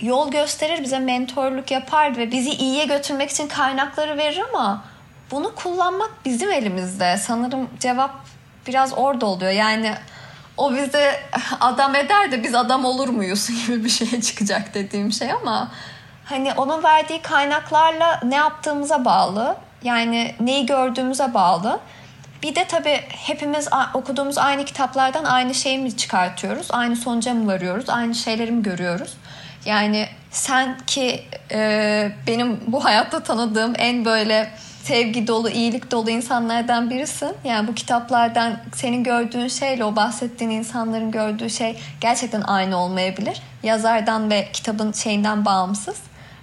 yol 0.00 0.30
gösterir, 0.30 0.82
bize 0.82 0.98
mentorluk 0.98 1.70
yapar 1.70 2.16
ve 2.16 2.32
bizi 2.32 2.50
iyiye 2.50 2.84
götürmek 2.84 3.30
için 3.30 3.48
kaynakları 3.48 4.16
verir 4.18 4.42
ama 4.52 4.84
bunu 5.30 5.54
kullanmak 5.54 6.10
bizim 6.24 6.50
elimizde. 6.50 7.16
Sanırım 7.16 7.68
cevap 7.80 8.10
biraz 8.66 8.92
orada 8.96 9.26
oluyor. 9.26 9.52
Yani 9.52 9.94
o 10.56 10.72
bizi 10.72 11.10
adam 11.60 11.94
eder 11.94 12.32
de 12.32 12.42
biz 12.42 12.54
adam 12.54 12.84
olur 12.84 13.08
muyuz 13.08 13.48
gibi 13.66 13.84
bir 13.84 13.90
şeye 13.90 14.20
çıkacak 14.22 14.74
dediğim 14.74 15.12
şey 15.12 15.32
ama 15.32 15.70
hani 16.24 16.52
onun 16.52 16.82
verdiği 16.82 17.22
kaynaklarla 17.22 18.20
ne 18.24 18.36
yaptığımıza 18.36 19.04
bağlı. 19.04 19.56
Yani 19.82 20.34
neyi 20.40 20.66
gördüğümüze 20.66 21.34
bağlı. 21.34 21.80
Bir 22.42 22.54
de 22.54 22.64
tabii 22.68 23.00
hepimiz 23.08 23.68
okuduğumuz 23.94 24.38
aynı 24.38 24.64
kitaplardan 24.64 25.24
aynı 25.24 25.54
şeyi 25.54 25.78
mi 25.78 25.96
çıkartıyoruz? 25.96 26.66
Aynı 26.70 26.96
sonuca 26.96 27.34
mı 27.34 27.52
varıyoruz? 27.52 27.88
Aynı 27.88 28.14
şeyleri 28.14 28.52
mi 28.52 28.62
görüyoruz? 28.62 29.16
Yani 29.64 30.06
sen 30.30 30.78
ki 30.86 31.24
e, 31.52 32.12
benim 32.26 32.60
bu 32.66 32.84
hayatta 32.84 33.22
tanıdığım 33.22 33.72
en 33.78 34.04
böyle 34.04 34.50
sevgi 34.82 35.26
dolu, 35.26 35.50
iyilik 35.50 35.90
dolu 35.90 36.10
insanlardan 36.10 36.90
birisin. 36.90 37.32
Yani 37.44 37.68
bu 37.68 37.74
kitaplardan 37.74 38.58
senin 38.74 39.04
gördüğün 39.04 39.48
şeyle 39.48 39.84
o 39.84 39.96
bahsettiğin 39.96 40.50
insanların 40.50 41.10
gördüğü 41.10 41.50
şey 41.50 41.78
gerçekten 42.00 42.42
aynı 42.42 42.76
olmayabilir. 42.76 43.42
Yazardan 43.62 44.30
ve 44.30 44.48
kitabın 44.52 44.92
şeyinden 44.92 45.44
bağımsız. 45.44 45.96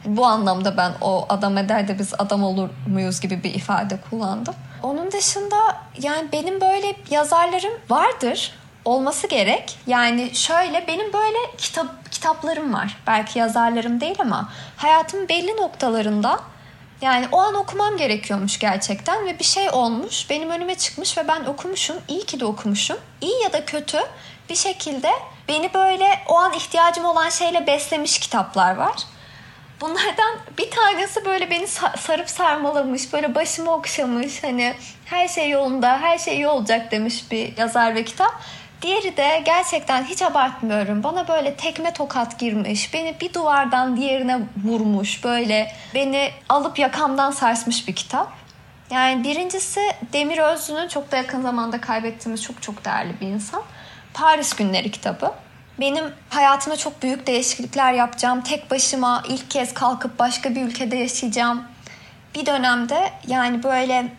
Bu 0.05 0.25
anlamda 0.25 0.77
ben 0.77 0.91
o 1.01 1.25
adam 1.29 1.57
eder 1.57 1.87
de 1.87 1.99
biz 1.99 2.13
adam 2.17 2.43
olur 2.43 2.69
muyuz 2.87 3.21
gibi 3.21 3.43
bir 3.43 3.53
ifade 3.53 3.97
kullandım. 4.09 4.55
Onun 4.83 5.11
dışında 5.11 5.57
yani 6.01 6.31
benim 6.31 6.61
böyle 6.61 6.95
yazarlarım 7.09 7.73
vardır 7.89 8.51
olması 8.85 9.27
gerek. 9.27 9.79
Yani 9.87 10.35
şöyle 10.35 10.87
benim 10.87 11.13
böyle 11.13 11.37
kitap 11.57 12.11
kitaplarım 12.11 12.73
var. 12.73 12.97
Belki 13.07 13.39
yazarlarım 13.39 14.01
değil 14.01 14.15
ama 14.19 14.49
hayatımın 14.77 15.29
belli 15.29 15.57
noktalarında 15.57 16.39
yani 17.01 17.27
o 17.31 17.39
an 17.39 17.55
okumam 17.55 17.97
gerekiyormuş 17.97 18.59
gerçekten 18.59 19.25
ve 19.25 19.39
bir 19.39 19.43
şey 19.43 19.69
olmuş. 19.69 20.29
Benim 20.29 20.49
önüme 20.49 20.75
çıkmış 20.75 21.17
ve 21.17 21.27
ben 21.27 21.45
okumuşum. 21.45 21.97
İyi 22.07 22.25
ki 22.25 22.39
de 22.39 22.45
okumuşum. 22.45 22.97
İyi 23.21 23.43
ya 23.43 23.53
da 23.53 23.65
kötü 23.65 23.97
bir 24.49 24.55
şekilde 24.55 25.11
beni 25.47 25.73
böyle 25.73 26.19
o 26.27 26.35
an 26.35 26.53
ihtiyacım 26.53 27.05
olan 27.05 27.29
şeyle 27.29 27.67
beslemiş 27.67 28.19
kitaplar 28.19 28.75
var. 28.75 28.95
Bunlardan 29.81 30.37
bir 30.57 30.71
tanesi 30.71 31.25
böyle 31.25 31.49
beni 31.49 31.67
sarıp 31.97 32.29
sarmalamış, 32.29 33.13
böyle 33.13 33.35
başımı 33.35 33.73
okşamış. 33.73 34.43
Hani 34.43 34.73
her 35.05 35.27
şey 35.27 35.49
yolunda, 35.49 36.01
her 36.01 36.17
şey 36.17 36.35
iyi 36.35 36.47
olacak 36.47 36.91
demiş 36.91 37.23
bir 37.31 37.57
yazar 37.57 37.95
ve 37.95 38.05
kitap. 38.05 38.41
Diğeri 38.81 39.17
de 39.17 39.41
gerçekten 39.45 40.03
hiç 40.03 40.21
abartmıyorum. 40.21 41.03
Bana 41.03 41.27
böyle 41.27 41.55
tekme 41.55 41.93
tokat 41.93 42.39
girmiş. 42.39 42.93
Beni 42.93 43.15
bir 43.21 43.33
duvardan 43.33 43.97
diğerine 43.97 44.39
vurmuş. 44.65 45.23
Böyle 45.23 45.71
beni 45.93 46.31
alıp 46.49 46.79
yakamdan 46.79 47.31
sarsmış 47.31 47.87
bir 47.87 47.95
kitap. 47.95 48.31
Yani 48.91 49.23
birincisi 49.23 49.81
Demir 50.13 50.37
Özlü'nün 50.37 50.87
çok 50.87 51.11
da 51.11 51.17
yakın 51.17 51.41
zamanda 51.41 51.81
kaybettiğimiz 51.81 52.43
çok 52.43 52.61
çok 52.61 52.85
değerli 52.85 53.21
bir 53.21 53.27
insan. 53.27 53.61
Paris 54.13 54.55
Günleri 54.55 54.91
kitabı. 54.91 55.33
Benim 55.79 56.13
hayatımda 56.29 56.77
çok 56.77 57.03
büyük 57.03 57.27
değişiklikler 57.27 57.93
yapacağım. 57.93 58.41
Tek 58.41 58.71
başıma 58.71 59.23
ilk 59.27 59.51
kez 59.51 59.73
kalkıp 59.73 60.19
başka 60.19 60.55
bir 60.55 60.61
ülkede 60.61 60.95
yaşayacağım. 60.95 61.63
Bir 62.35 62.45
dönemde 62.45 63.11
yani 63.27 63.63
böyle 63.63 64.13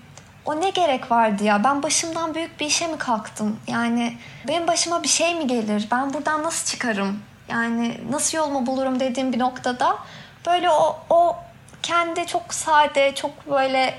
o 0.45 0.61
ne 0.61 0.71
gerek 0.71 1.11
vardı 1.11 1.45
ya? 1.45 1.65
Ben 1.65 1.83
başımdan 1.83 2.35
büyük 2.35 2.61
bir 2.61 2.67
işe 2.67 2.87
mi 2.87 2.99
kalktım? 2.99 3.61
Yani 3.67 4.17
benim 4.49 4.67
başıma 4.67 5.03
bir 5.03 5.09
şey 5.09 5.35
mi 5.35 5.47
gelir? 5.47 5.89
Ben 5.91 6.15
buradan 6.15 6.43
nasıl 6.43 6.67
çıkarım? 6.67 7.23
Yani 7.49 8.01
nasıl 8.11 8.39
yolumu 8.39 8.67
bulurum 8.67 9.01
dediğim 9.01 9.33
bir 9.33 9.39
noktada 9.39 9.99
böyle 10.47 10.71
o, 10.71 10.99
o 11.11 11.37
kendi 11.83 12.27
çok 12.27 12.55
sade, 12.55 13.15
çok 13.15 13.51
böyle 13.51 13.95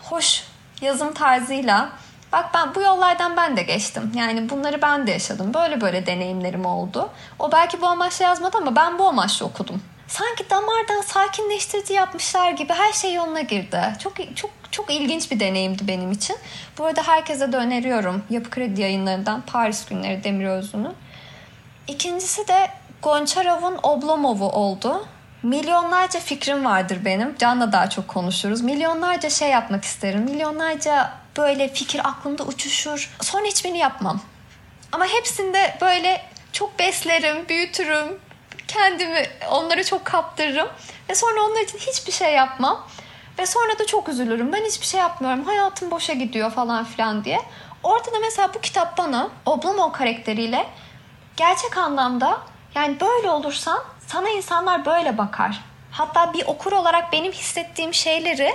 hoş 0.00 0.44
yazım 0.80 1.14
tarzıyla 1.14 1.92
Bak 2.32 2.50
ben 2.54 2.74
bu 2.74 2.80
yollardan 2.80 3.36
ben 3.36 3.56
de 3.56 3.62
geçtim. 3.62 4.12
Yani 4.16 4.50
bunları 4.50 4.82
ben 4.82 5.06
de 5.06 5.10
yaşadım. 5.10 5.54
Böyle 5.54 5.80
böyle 5.80 6.06
deneyimlerim 6.06 6.66
oldu. 6.66 7.10
O 7.38 7.52
belki 7.52 7.80
bu 7.80 7.86
amaçla 7.86 8.24
yazmadı 8.24 8.56
ama 8.56 8.76
ben 8.76 8.98
bu 8.98 9.08
amaçla 9.08 9.46
okudum. 9.46 9.82
Sanki 10.08 10.50
damardan 10.50 11.00
sakinleştirici 11.00 11.92
yapmışlar 11.92 12.50
gibi 12.50 12.72
her 12.72 12.92
şey 12.92 13.14
yoluna 13.14 13.40
girdi. 13.40 13.82
Çok 13.98 14.36
çok 14.36 14.50
çok 14.70 14.90
ilginç 14.90 15.30
bir 15.30 15.40
deneyimdi 15.40 15.88
benim 15.88 16.12
için. 16.12 16.36
Bu 16.78 16.84
arada 16.84 17.02
herkese 17.02 17.52
de 17.52 17.56
öneriyorum. 17.56 18.24
Yapı 18.30 18.50
Kredi 18.50 18.80
yayınlarından 18.80 19.40
Paris 19.40 19.86
Günleri 19.88 20.24
Demir 20.24 20.46
Özlü'nün. 20.46 20.94
İkincisi 21.88 22.48
de 22.48 22.70
Gonçarov'un 23.02 23.78
Oblomov'u 23.82 24.48
oldu. 24.48 25.06
Milyonlarca 25.42 26.20
fikrim 26.20 26.64
vardır 26.64 26.98
benim. 27.04 27.36
Can'la 27.38 27.72
daha 27.72 27.90
çok 27.90 28.08
konuşuruz. 28.08 28.60
Milyonlarca 28.60 29.30
şey 29.30 29.48
yapmak 29.50 29.84
isterim. 29.84 30.20
Milyonlarca 30.20 31.19
böyle 31.40 31.68
fikir 31.68 32.08
aklımda 32.08 32.42
uçuşur. 32.44 33.10
Sonra 33.20 33.46
hiçbirini 33.46 33.78
yapmam. 33.78 34.20
Ama 34.92 35.06
hepsinde 35.06 35.78
böyle 35.80 36.22
çok 36.52 36.78
beslerim, 36.78 37.48
büyütürüm. 37.48 38.20
kendimi 38.68 39.26
onlara 39.50 39.84
çok 39.84 40.04
kaptırırım. 40.04 40.68
Ve 41.08 41.14
sonra 41.14 41.40
onlar 41.42 41.60
için 41.60 41.78
hiçbir 41.78 42.12
şey 42.12 42.32
yapmam. 42.34 42.86
Ve 43.38 43.46
sonra 43.46 43.78
da 43.78 43.86
çok 43.86 44.08
üzülürüm. 44.08 44.52
Ben 44.52 44.64
hiçbir 44.64 44.86
şey 44.86 45.00
yapmıyorum. 45.00 45.44
Hayatım 45.44 45.90
boşa 45.90 46.12
gidiyor 46.12 46.50
falan 46.50 46.84
filan 46.84 47.24
diye. 47.24 47.40
Ortada 47.82 48.18
mesela 48.18 48.54
bu 48.54 48.60
kitap 48.60 48.98
bana 48.98 49.30
Oblomov 49.46 49.92
karakteriyle 49.92 50.66
gerçek 51.36 51.76
anlamda 51.76 52.40
yani 52.74 53.00
böyle 53.00 53.30
olursan 53.30 53.82
sana 54.06 54.28
insanlar 54.28 54.86
böyle 54.86 55.18
bakar. 55.18 55.60
Hatta 55.90 56.32
bir 56.32 56.46
okur 56.46 56.72
olarak 56.72 57.12
benim 57.12 57.32
hissettiğim 57.32 57.94
şeyleri 57.94 58.52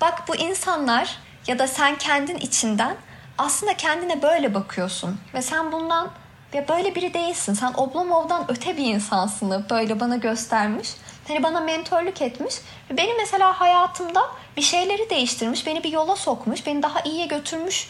bak 0.00 0.28
bu 0.28 0.36
insanlar 0.36 1.18
ya 1.46 1.58
da 1.58 1.66
sen 1.68 1.98
kendin 1.98 2.36
içinden 2.36 2.96
aslında 3.38 3.76
kendine 3.76 4.22
böyle 4.22 4.54
bakıyorsun 4.54 5.18
ve 5.34 5.42
sen 5.42 5.72
bundan 5.72 6.10
ya 6.52 6.68
böyle 6.68 6.94
biri 6.94 7.14
değilsin. 7.14 7.54
Sen 7.54 7.72
Oblomov'dan 7.76 8.44
öte 8.48 8.76
bir 8.76 8.94
insansın 8.94 9.64
böyle 9.70 10.00
bana 10.00 10.16
göstermiş. 10.16 10.88
Hani 11.28 11.42
bana 11.42 11.60
mentorluk 11.60 12.22
etmiş. 12.22 12.54
Ve 12.90 12.96
benim 12.96 13.16
mesela 13.16 13.60
hayatımda 13.60 14.20
bir 14.56 14.62
şeyleri 14.62 15.10
değiştirmiş. 15.10 15.66
Beni 15.66 15.84
bir 15.84 15.92
yola 15.92 16.16
sokmuş. 16.16 16.66
Beni 16.66 16.82
daha 16.82 17.00
iyiye 17.00 17.26
götürmüş 17.26 17.88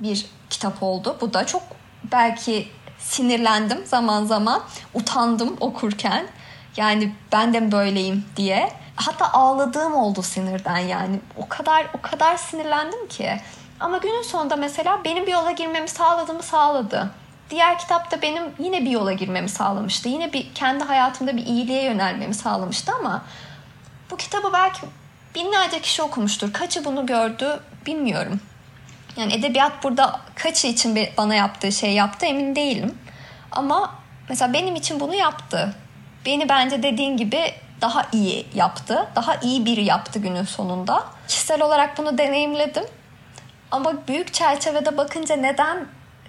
bir 0.00 0.26
kitap 0.50 0.82
oldu. 0.82 1.16
Bu 1.20 1.34
da 1.34 1.46
çok 1.46 1.62
belki 2.12 2.68
sinirlendim 2.98 3.86
zaman 3.86 4.24
zaman. 4.24 4.62
Utandım 4.94 5.56
okurken. 5.60 6.26
Yani 6.76 7.14
ben 7.32 7.54
de 7.54 7.72
böyleyim 7.72 8.24
diye. 8.36 8.72
Hatta 9.06 9.32
ağladığım 9.32 9.94
oldu 9.94 10.22
sinirden 10.22 10.78
yani. 10.78 11.20
O 11.36 11.48
kadar 11.48 11.86
o 11.98 12.02
kadar 12.02 12.36
sinirlendim 12.36 13.08
ki. 13.08 13.40
Ama 13.80 13.98
günün 13.98 14.22
sonunda 14.22 14.56
mesela 14.56 15.04
benim 15.04 15.26
bir 15.26 15.32
yola 15.32 15.50
girmemi 15.50 15.88
sağladığımı 15.88 16.42
sağladı. 16.42 17.10
Diğer 17.50 17.78
kitapta 17.78 18.22
benim 18.22 18.42
yine 18.58 18.84
bir 18.84 18.90
yola 18.90 19.12
girmemi 19.12 19.48
sağlamıştı. 19.48 20.08
Yine 20.08 20.32
bir 20.32 20.54
kendi 20.54 20.84
hayatımda 20.84 21.36
bir 21.36 21.46
iyiliğe 21.46 21.84
yönelmemi 21.84 22.34
sağlamıştı 22.34 22.92
ama 23.00 23.22
bu 24.10 24.16
kitabı 24.16 24.52
belki 24.52 24.80
binlerce 25.34 25.80
kişi 25.80 26.02
okumuştur. 26.02 26.52
Kaçı 26.52 26.84
bunu 26.84 27.06
gördü 27.06 27.60
bilmiyorum. 27.86 28.40
Yani 29.16 29.34
edebiyat 29.34 29.84
burada 29.84 30.20
kaçı 30.34 30.66
için 30.66 31.08
bana 31.18 31.34
yaptığı 31.34 31.72
şey 31.72 31.92
yaptı 31.92 32.26
emin 32.26 32.56
değilim. 32.56 32.98
Ama 33.52 33.94
mesela 34.28 34.52
benim 34.52 34.76
için 34.76 35.00
bunu 35.00 35.14
yaptı. 35.14 35.74
Beni 36.26 36.48
bence 36.48 36.82
dediğin 36.82 37.16
gibi 37.16 37.54
daha 37.82 38.06
iyi 38.12 38.46
yaptı. 38.54 39.06
Daha 39.16 39.36
iyi 39.36 39.66
biri 39.66 39.84
yaptı 39.84 40.18
günün 40.18 40.44
sonunda. 40.44 41.04
Kişisel 41.28 41.62
olarak 41.62 41.98
bunu 41.98 42.18
deneyimledim. 42.18 42.84
Ama 43.70 43.92
büyük 44.08 44.34
çerçevede 44.34 44.96
bakınca 44.96 45.36
neden 45.36 45.86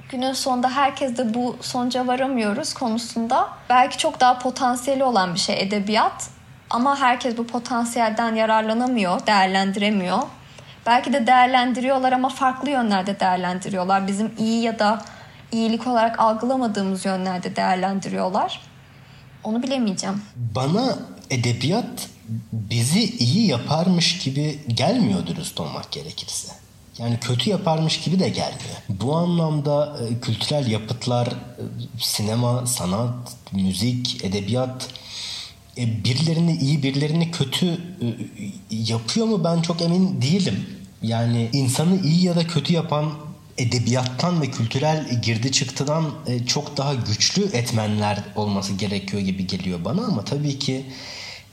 günün 0.09 0.33
sonunda 0.33 0.69
herkes 0.69 1.17
de 1.17 1.33
bu 1.33 1.57
sonuca 1.61 2.07
varamıyoruz 2.07 2.73
konusunda 2.73 3.49
belki 3.69 3.97
çok 3.97 4.19
daha 4.19 4.39
potansiyeli 4.39 5.03
olan 5.03 5.33
bir 5.33 5.39
şey 5.39 5.61
edebiyat. 5.61 6.29
Ama 6.69 6.99
herkes 6.99 7.37
bu 7.37 7.47
potansiyelden 7.47 8.35
yararlanamıyor, 8.35 9.27
değerlendiremiyor. 9.27 10.19
Belki 10.85 11.13
de 11.13 11.27
değerlendiriyorlar 11.27 12.11
ama 12.11 12.29
farklı 12.29 12.69
yönlerde 12.69 13.19
değerlendiriyorlar. 13.19 14.07
Bizim 14.07 14.31
iyi 14.37 14.63
ya 14.63 14.79
da 14.79 15.01
iyilik 15.51 15.87
olarak 15.87 16.19
algılamadığımız 16.19 17.05
yönlerde 17.05 17.55
değerlendiriyorlar. 17.55 18.61
Onu 19.43 19.63
bilemeyeceğim. 19.63 20.21
Bana 20.55 20.99
edebiyat 21.29 22.09
bizi 22.53 23.17
iyi 23.17 23.47
yaparmış 23.47 24.17
gibi 24.17 24.59
gelmiyor 24.67 25.27
dürüst 25.27 25.59
olmak 25.59 25.91
gerekirse. 25.91 26.53
Yani 26.97 27.19
kötü 27.19 27.49
yaparmış 27.49 28.01
gibi 28.01 28.19
de 28.19 28.29
gelmiyor. 28.29 28.75
Bu 28.89 29.15
anlamda 29.15 29.97
e, 30.09 30.19
kültürel 30.19 30.67
yapıtlar, 30.67 31.27
e, 31.27 31.33
sinema, 31.99 32.65
sanat, 32.65 33.35
müzik, 33.51 34.25
edebiyat 34.25 34.89
e, 35.77 36.03
birilerini 36.03 36.57
iyi 36.57 36.83
birilerini 36.83 37.31
kötü 37.31 37.67
e, 37.67 38.07
yapıyor 38.69 39.25
mu 39.25 39.43
ben 39.43 39.61
çok 39.61 39.81
emin 39.81 40.21
değilim. 40.21 40.65
Yani 41.03 41.49
insanı 41.53 42.01
iyi 42.01 42.25
ya 42.25 42.35
da 42.35 42.47
kötü 42.47 42.73
yapan 42.73 43.13
edebiyattan 43.57 44.41
ve 44.41 44.51
kültürel 44.51 45.21
girdi 45.21 45.51
çıktıdan 45.51 46.11
e, 46.27 46.45
çok 46.45 46.77
daha 46.77 46.93
güçlü 46.93 47.43
etmenler 47.43 48.23
olması 48.35 48.73
gerekiyor 48.73 49.21
gibi 49.21 49.47
geliyor 49.47 49.79
bana. 49.85 50.05
Ama 50.05 50.25
tabii 50.25 50.59
ki 50.59 50.85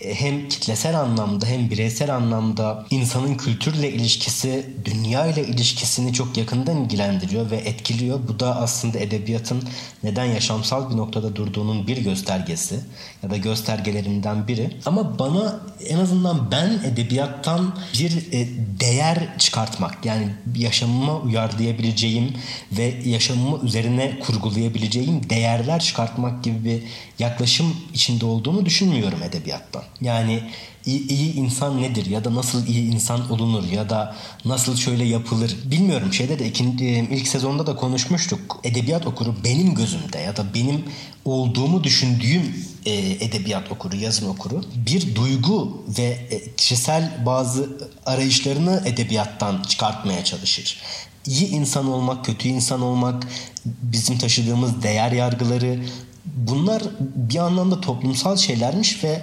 hem 0.05 0.49
kitlesel 0.49 1.01
anlamda 1.01 1.47
hem 1.47 1.71
bireysel 1.71 2.15
anlamda 2.15 2.87
insanın 2.91 3.35
kültürle 3.35 3.93
ilişkisi, 3.93 4.67
dünya 4.85 5.27
ile 5.27 5.47
ilişkisini 5.47 6.13
çok 6.13 6.37
yakından 6.37 6.77
ilgilendiriyor 6.77 7.51
ve 7.51 7.57
etkiliyor. 7.57 8.21
Bu 8.29 8.41
da 8.41 8.57
aslında 8.57 8.99
edebiyatın 8.99 9.63
neden 10.03 10.25
yaşamsal 10.25 10.91
bir 10.91 10.97
noktada 10.97 11.37
durduğunun 11.37 11.87
bir 11.87 11.97
göstergesi 11.97 12.81
ya 13.23 13.31
da 13.31 13.37
göstergelerinden 13.37 14.49
biri. 14.49 14.77
Ama 14.87 15.19
bana 15.19 15.61
en 15.89 15.99
azından 15.99 16.51
ben 16.51 16.81
edebiyattan 16.85 17.75
bir 17.99 18.33
e, 18.33 18.49
değer 18.81 19.39
çıkartmak 19.39 20.05
yani 20.05 20.29
yaşamıma 20.57 21.17
uyarlayabileceğim 21.17 22.35
ve 22.73 22.95
yaşamımı 23.05 23.67
üzerine 23.67 24.19
kurgulayabileceğim 24.21 25.31
değerler 25.31 25.81
çıkartmak 25.81 26.45
gibi 26.45 26.65
bir 26.65 26.83
yaklaşım 27.19 27.77
içinde 27.95 28.27
olduğumu 28.27 28.67
düşünmüyorum 28.67 29.23
edebiyattan. 29.23 29.83
Yani 30.01 30.43
iyi, 30.87 31.09
iyi 31.09 31.35
insan 31.35 31.83
nedir? 31.83 32.07
Ya 32.07 32.25
da 32.25 32.35
nasıl 32.35 32.67
iyi 32.67 32.93
insan 32.93 33.31
olunur? 33.31 33.65
Ya 33.73 33.91
da 33.91 34.17
nasıl 34.45 34.77
şöyle 34.77 35.05
yapılır? 35.05 35.57
Bilmiyorum. 35.65 36.13
Şeyde 36.13 36.39
de 36.39 36.47
ikinci, 36.47 36.85
e, 36.85 37.09
ilk 37.11 37.29
sezonda 37.29 37.67
da 37.67 37.77
konuşmuştuk. 37.77 38.61
Edebiyat 38.65 39.07
okuru 39.07 39.35
benim 39.45 39.75
gözümde 39.75 40.19
ya 40.19 40.37
da 40.37 40.55
benim 40.55 40.85
olduğumu 41.25 41.85
düşündüğüm 41.85 42.67
e, 42.87 42.93
edebiyat 43.25 43.73
okuru 43.73 43.97
yazın 43.97 44.29
okuru 44.29 44.65
bir 44.87 45.15
duygu 45.15 45.85
ve 45.99 46.03
e, 46.03 46.55
kişisel 46.57 47.23
bazı 47.27 47.69
arayışlarını 48.07 48.83
edebiyattan 48.87 49.63
çıkartmaya 49.63 50.25
çalışır. 50.25 50.79
İyi 51.27 51.49
insan 51.49 51.89
olmak, 51.89 52.25
kötü 52.25 52.49
insan 52.49 52.83
olmak, 52.83 53.29
bizim 53.65 54.19
taşıdığımız 54.19 54.83
değer 54.83 55.13
yargıları 55.13 55.81
bunlar 56.25 56.83
bir 57.15 57.39
anlamda 57.39 57.81
toplumsal 57.81 58.37
şeylermiş 58.37 59.05
ve 59.05 59.23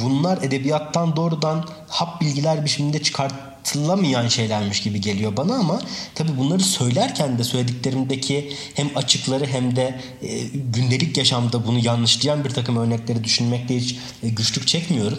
bunlar 0.00 0.42
edebiyattan 0.42 1.16
doğrudan 1.16 1.64
hap 1.88 2.20
bilgiler 2.20 2.64
biçiminde 2.64 3.02
çıkartılamayan 3.02 4.28
şeylermiş 4.28 4.82
gibi 4.82 5.00
geliyor 5.00 5.36
bana 5.36 5.54
ama 5.54 5.80
tabi 6.14 6.36
bunları 6.38 6.60
söylerken 6.60 7.38
de 7.38 7.44
söylediklerimdeki 7.44 8.52
hem 8.74 8.90
açıkları 8.94 9.46
hem 9.46 9.76
de 9.76 10.00
e, 10.22 10.38
gündelik 10.54 11.16
yaşamda 11.16 11.66
bunu 11.66 11.78
yanlışlayan 11.78 12.44
bir 12.44 12.50
takım 12.50 12.76
örnekleri 12.76 13.24
düşünmekte 13.24 13.76
hiç 13.76 13.96
e, 14.22 14.28
güçlük 14.28 14.66
çekmiyorum. 14.66 15.18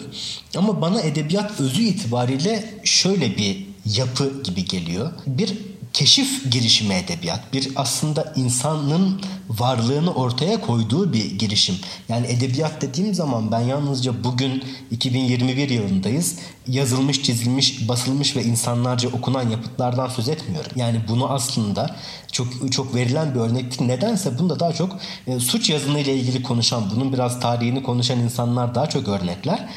Ama 0.56 0.80
bana 0.80 1.00
edebiyat 1.00 1.60
özü 1.60 1.82
itibariyle 1.82 2.64
şöyle 2.84 3.36
bir 3.36 3.66
yapı 3.84 4.42
gibi 4.42 4.64
geliyor. 4.64 5.12
Bir 5.26 5.52
keşif 5.96 6.52
girişimi 6.52 6.94
edebiyat. 6.94 7.52
Bir 7.52 7.68
aslında 7.76 8.32
insanın 8.36 9.20
varlığını 9.48 10.14
ortaya 10.14 10.60
koyduğu 10.60 11.12
bir 11.12 11.38
girişim. 11.38 11.74
Yani 12.08 12.26
edebiyat 12.26 12.82
dediğim 12.82 13.14
zaman 13.14 13.52
ben 13.52 13.60
yalnızca 13.60 14.24
bugün 14.24 14.64
2021 14.90 15.70
yılındayız. 15.70 16.38
Yazılmış, 16.68 17.22
çizilmiş, 17.22 17.88
basılmış 17.88 18.36
ve 18.36 18.44
insanlarca 18.44 19.08
okunan 19.08 19.50
yapıtlardan 19.50 20.08
söz 20.08 20.28
etmiyorum. 20.28 20.70
Yani 20.76 21.00
bunu 21.08 21.32
aslında 21.32 21.96
çok 22.32 22.72
çok 22.72 22.94
verilen 22.94 23.34
bir 23.34 23.40
örnektir. 23.40 23.88
Nedense 23.88 24.38
bunda 24.38 24.60
daha 24.60 24.72
çok 24.72 24.96
e, 25.26 25.40
suç 25.40 25.70
yazımıyla 25.70 26.12
ilgili 26.12 26.42
konuşan, 26.42 26.90
bunun 26.94 27.12
biraz 27.12 27.40
tarihini 27.40 27.82
konuşan 27.82 28.18
insanlar 28.18 28.74
daha 28.74 28.86
çok 28.86 29.08
örnekler 29.08 29.68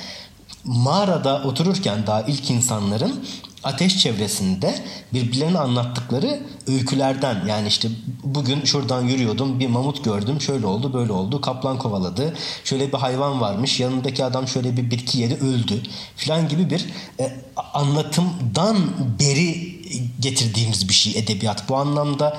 mağarada 0.63 1.43
otururken 1.43 2.07
daha 2.07 2.21
ilk 2.21 2.51
insanların 2.51 3.25
ateş 3.63 3.97
çevresinde 3.97 4.75
birbirlerine 5.13 5.59
anlattıkları 5.59 6.39
öykülerden 6.67 7.45
yani 7.47 7.67
işte 7.67 7.89
bugün 8.23 8.63
şuradan 8.63 9.01
yürüyordum 9.01 9.59
bir 9.59 9.67
mamut 9.67 10.03
gördüm 10.03 10.41
şöyle 10.41 10.65
oldu 10.65 10.93
böyle 10.93 11.11
oldu 11.11 11.41
kaplan 11.41 11.77
kovaladı 11.79 12.33
şöyle 12.63 12.91
bir 12.91 12.97
hayvan 12.97 13.41
varmış 13.41 13.79
yanındaki 13.79 14.23
adam 14.23 14.47
şöyle 14.47 14.77
bir 14.77 14.91
bitki 14.91 15.19
yedi 15.19 15.33
öldü 15.33 15.81
filan 16.15 16.47
gibi 16.47 16.69
bir 16.69 16.85
e, 17.19 17.33
anlatımdan 17.73 18.77
beri 19.19 19.79
getirdiğimiz 20.19 20.89
bir 20.89 20.93
şey 20.93 21.19
edebiyat. 21.19 21.69
Bu 21.69 21.75
anlamda 21.75 22.37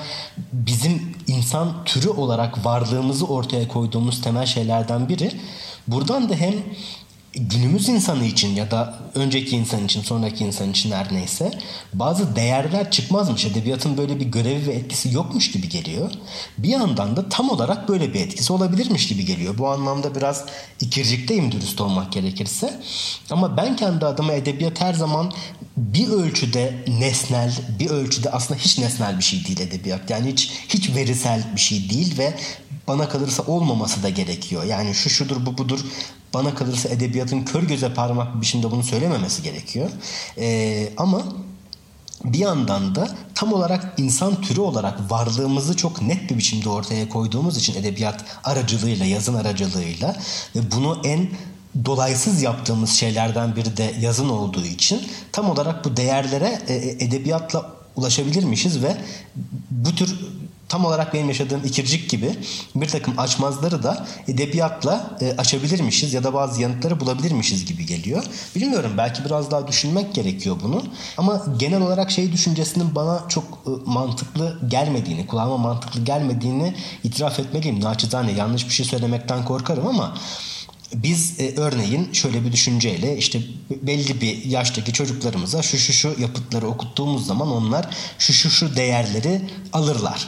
bizim 0.53 1.15
insan 1.27 1.85
türü 1.85 2.09
olarak 2.09 2.65
varlığımızı 2.65 3.25
ortaya 3.25 3.67
koyduğumuz 3.67 4.21
temel 4.21 4.45
şeylerden 4.45 5.09
biri 5.09 5.31
buradan 5.87 6.29
da 6.29 6.35
hem 6.35 6.53
günümüz 7.33 7.89
insanı 7.89 8.25
için 8.25 8.55
ya 8.55 8.71
da 8.71 8.99
önceki 9.15 9.57
insan 9.57 9.85
için, 9.85 10.01
sonraki 10.01 10.43
insan 10.43 10.71
için 10.71 10.91
her 10.91 11.13
neyse 11.13 11.51
bazı 11.93 12.35
değerler 12.35 12.91
çıkmazmış. 12.91 13.45
Edebiyatın 13.45 13.97
böyle 13.97 14.19
bir 14.19 14.25
görevi 14.25 14.67
ve 14.67 14.73
etkisi 14.73 15.13
yokmuş 15.13 15.51
gibi 15.51 15.69
geliyor. 15.69 16.11
Bir 16.57 16.69
yandan 16.69 17.15
da 17.15 17.29
tam 17.29 17.49
olarak 17.49 17.89
böyle 17.89 18.13
bir 18.13 18.19
etkisi 18.19 18.53
olabilirmiş 18.53 19.07
gibi 19.07 19.25
geliyor. 19.25 19.57
Bu 19.57 19.67
anlamda 19.67 20.15
biraz 20.15 20.45
ikircikteyim 20.79 21.51
dürüst 21.51 21.81
olmak 21.81 22.11
gerekirse. 22.11 22.79
Ama 23.29 23.57
ben 23.57 23.75
kendi 23.75 24.05
adıma 24.05 24.33
edebiyat 24.33 24.81
her 24.81 24.93
zaman 24.93 25.31
bir 25.77 26.07
ölçüde 26.07 26.83
nesnel, 26.87 27.53
bir 27.79 27.89
ölçüde 27.89 28.29
aslında 28.29 28.59
hiç 28.59 28.77
nesnel 28.77 29.17
bir 29.17 29.23
şey 29.23 29.45
değil 29.45 29.59
edebiyat. 29.59 30.09
Yani 30.09 30.31
hiç 30.31 30.51
hiç 30.69 30.95
verisel 30.95 31.43
bir 31.55 31.61
şey 31.61 31.89
değil 31.89 32.17
ve 32.17 32.33
bana 32.87 33.09
kalırsa 33.09 33.43
olmaması 33.43 34.03
da 34.03 34.09
gerekiyor. 34.09 34.63
Yani 34.63 34.93
şu 34.95 35.09
şudur 35.09 35.45
bu 35.45 35.57
budur 35.57 35.79
bana 36.33 36.55
kalırsa 36.55 36.89
edebiyatın 36.89 37.41
kör 37.41 37.63
göze 37.63 37.93
parmak 37.93 38.35
bir 38.35 38.41
biçimde 38.41 38.71
bunu 38.71 38.83
söylememesi 38.83 39.43
gerekiyor. 39.43 39.89
Ee, 40.37 40.93
ama 40.97 41.23
bir 42.23 42.39
yandan 42.39 42.95
da 42.95 43.09
tam 43.35 43.53
olarak 43.53 43.93
insan 43.97 44.41
türü 44.41 44.59
olarak 44.59 45.11
varlığımızı 45.11 45.77
çok 45.77 46.01
net 46.01 46.29
bir 46.29 46.37
biçimde 46.37 46.69
ortaya 46.69 47.09
koyduğumuz 47.09 47.57
için 47.57 47.75
edebiyat 47.75 48.25
aracılığıyla, 48.43 49.05
yazın 49.05 49.33
aracılığıyla 49.33 50.15
ve 50.55 50.71
bunu 50.71 51.01
en 51.03 51.29
dolaysız 51.85 52.41
yaptığımız 52.41 52.89
şeylerden 52.89 53.55
biri 53.55 53.77
de 53.77 53.93
yazın 53.99 54.29
olduğu 54.29 54.65
için 54.65 55.01
tam 55.31 55.49
olarak 55.49 55.85
bu 55.85 55.97
değerlere 55.97 56.61
e, 56.67 56.73
e, 56.73 57.05
edebiyatla 57.05 57.80
ulaşabilirmişiz 57.95 58.83
ve 58.83 58.97
bu 59.71 59.95
tür 59.95 60.15
tam 60.71 60.85
olarak 60.85 61.13
benim 61.13 61.27
yaşadığım 61.27 61.61
ikircik 61.65 62.09
gibi 62.09 62.35
bir 62.75 62.87
takım 62.87 63.19
açmazları 63.19 63.83
da 63.83 64.07
edebiyatla 64.27 65.17
e, 65.21 65.31
açabilirmişiz 65.37 66.13
ya 66.13 66.23
da 66.23 66.33
bazı 66.33 66.61
yanıtları 66.61 66.99
bulabilirmişiz 66.99 67.65
gibi 67.65 67.85
geliyor. 67.85 68.23
Bilmiyorum 68.55 68.91
belki 68.97 69.25
biraz 69.25 69.51
daha 69.51 69.67
düşünmek 69.67 70.13
gerekiyor 70.13 70.57
bunu. 70.63 70.83
Ama 71.17 71.45
genel 71.59 71.81
olarak 71.81 72.11
şey 72.11 72.31
düşüncesinin 72.31 72.95
bana 72.95 73.23
çok 73.29 73.43
e, 73.43 73.69
mantıklı 73.85 74.59
gelmediğini, 74.67 75.27
kulağıma 75.27 75.57
mantıklı 75.57 76.01
gelmediğini 76.03 76.75
itiraf 77.03 77.39
etmeliyim. 77.39 77.81
Naçizane 77.81 78.31
yanlış 78.31 78.67
bir 78.67 78.73
şey 78.73 78.85
söylemekten 78.85 79.45
korkarım 79.45 79.87
ama 79.87 80.13
biz 80.93 81.39
e, 81.39 81.55
örneğin 81.55 82.13
şöyle 82.13 82.45
bir 82.45 82.51
düşünceyle 82.51 83.17
işte 83.17 83.41
belli 83.69 84.21
bir 84.21 84.45
yaştaki 84.45 84.93
çocuklarımıza 84.93 85.61
şu 85.61 85.77
şu 85.77 85.93
şu 85.93 86.15
yapıtları 86.19 86.67
okuttuğumuz 86.67 87.27
zaman 87.27 87.51
onlar 87.51 87.89
şu 88.19 88.33
şu 88.33 88.49
şu 88.49 88.75
değerleri 88.75 89.41
alırlar. 89.73 90.27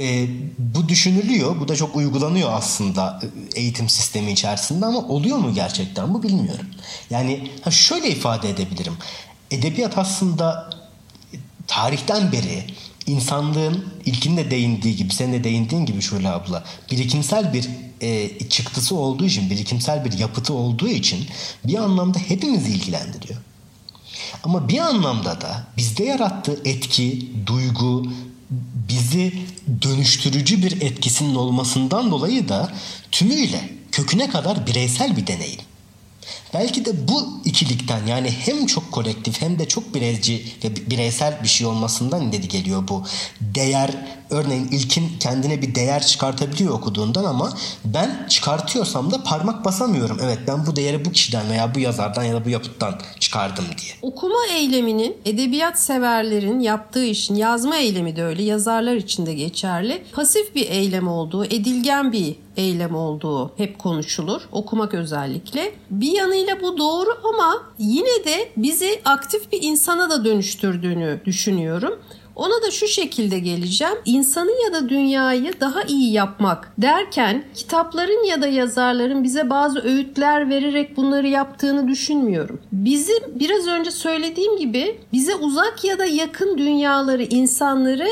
E, 0.00 0.26
bu 0.58 0.88
düşünülüyor. 0.88 1.60
Bu 1.60 1.68
da 1.68 1.76
çok 1.76 1.96
uygulanıyor 1.96 2.52
aslında 2.52 3.20
e, 3.22 3.60
eğitim 3.60 3.88
sistemi 3.88 4.32
içerisinde 4.32 4.86
ama 4.86 4.98
oluyor 4.98 5.36
mu 5.36 5.54
gerçekten 5.54 6.14
bu 6.14 6.22
bilmiyorum. 6.22 6.66
Yani 7.10 7.50
ha 7.62 7.70
şöyle 7.70 8.10
ifade 8.10 8.50
edebilirim. 8.50 8.96
Edebiyat 9.50 9.98
aslında 9.98 10.70
tarihten 11.66 12.32
beri 12.32 12.64
insanlığın 13.08 13.84
ilkinde 14.06 14.50
değindiği 14.50 14.96
gibi, 14.96 15.14
senin 15.14 15.32
de 15.32 15.44
değindiğin 15.44 15.86
gibi 15.86 16.02
Şule 16.02 16.28
abla, 16.28 16.64
birikimsel 16.90 17.52
bir 17.52 17.68
e, 18.00 18.38
çıktısı 18.48 18.96
olduğu 18.96 19.26
için, 19.26 19.50
birikimsel 19.50 20.04
bir 20.04 20.12
yapıtı 20.12 20.54
olduğu 20.54 20.88
için 20.88 21.26
bir 21.64 21.74
anlamda 21.74 22.18
hepimizi 22.18 22.70
ilgilendiriyor. 22.70 23.38
Ama 24.42 24.68
bir 24.68 24.78
anlamda 24.78 25.40
da 25.40 25.66
bizde 25.76 26.04
yarattığı 26.04 26.60
etki, 26.64 27.32
duygu, 27.46 28.12
bizi 28.88 29.32
dönüştürücü 29.82 30.62
bir 30.62 30.80
etkisinin 30.80 31.34
olmasından 31.34 32.10
dolayı 32.10 32.48
da 32.48 32.72
tümüyle 33.12 33.70
köküne 33.92 34.30
kadar 34.30 34.66
bireysel 34.66 35.16
bir 35.16 35.26
deneyim. 35.26 35.60
Belki 36.54 36.84
de 36.84 37.08
bu 37.08 37.40
ikilikten 37.44 38.06
yani 38.06 38.30
hem 38.30 38.66
çok 38.66 38.92
kolektif 38.92 39.42
hem 39.42 39.58
de 39.58 39.68
çok 39.68 39.94
bireyci 39.94 40.44
ve 40.64 40.90
bireysel 40.90 41.42
bir 41.42 41.48
şey 41.48 41.66
olmasından 41.66 42.32
dedi 42.32 42.48
geliyor 42.48 42.88
bu. 42.88 43.02
Değer 43.40 43.90
örneğin 44.30 44.68
ilkin 44.68 45.08
kendine 45.20 45.62
bir 45.62 45.74
değer 45.74 46.06
çıkartabiliyor 46.06 46.74
okuduğundan 46.74 47.24
ama 47.24 47.52
ben 47.84 48.26
çıkartıyorsam 48.28 49.10
da 49.10 49.22
parmak 49.22 49.64
basamıyorum. 49.64 50.18
Evet 50.22 50.38
ben 50.48 50.66
bu 50.66 50.76
değeri 50.76 51.04
bu 51.04 51.12
kişiden 51.12 51.50
veya 51.50 51.74
bu 51.74 51.78
yazardan 51.78 52.24
ya 52.24 52.34
da 52.34 52.44
bu 52.44 52.48
yapıttan 52.48 53.00
çıkardım 53.20 53.64
diye. 53.64 53.92
Okuma 54.02 54.46
eyleminin 54.54 55.16
edebiyat 55.24 55.78
severlerin 55.78 56.60
yaptığı 56.60 57.04
işin 57.04 57.34
yazma 57.34 57.76
eylemi 57.76 58.16
de 58.16 58.24
öyle 58.24 58.42
yazarlar 58.42 58.94
için 58.94 59.26
de 59.26 59.34
geçerli. 59.34 60.02
Pasif 60.12 60.54
bir 60.54 60.70
eylem 60.70 61.08
olduğu, 61.08 61.44
edilgen 61.44 62.12
bir 62.12 62.36
eylem 62.56 62.94
olduğu 62.94 63.52
hep 63.58 63.78
konuşulur. 63.78 64.42
Okumak 64.52 64.94
özellikle. 64.94 65.72
Bir 65.90 66.12
yanıyla 66.38 66.62
bu 66.62 66.78
doğru 66.78 67.10
ama 67.24 67.62
yine 67.78 68.24
de 68.24 68.48
bizi 68.56 69.00
aktif 69.04 69.52
bir 69.52 69.62
insana 69.62 70.10
da 70.10 70.24
dönüştürdüğünü 70.24 71.20
düşünüyorum. 71.24 71.98
Ona 72.36 72.62
da 72.62 72.70
şu 72.70 72.86
şekilde 72.86 73.38
geleceğim. 73.38 73.94
İnsanı 74.04 74.50
ya 74.64 74.72
da 74.72 74.88
dünyayı 74.88 75.60
daha 75.60 75.82
iyi 75.82 76.12
yapmak 76.12 76.72
derken 76.78 77.44
kitapların 77.54 78.24
ya 78.24 78.42
da 78.42 78.46
yazarların 78.46 79.24
bize 79.24 79.50
bazı 79.50 79.80
öğütler 79.80 80.50
vererek 80.50 80.96
bunları 80.96 81.28
yaptığını 81.28 81.88
düşünmüyorum. 81.88 82.60
Bizim 82.72 83.40
biraz 83.40 83.66
önce 83.66 83.90
söylediğim 83.90 84.56
gibi 84.56 85.00
bize 85.12 85.34
uzak 85.34 85.84
ya 85.84 85.98
da 85.98 86.04
yakın 86.04 86.58
dünyaları, 86.58 87.22
insanları 87.22 88.08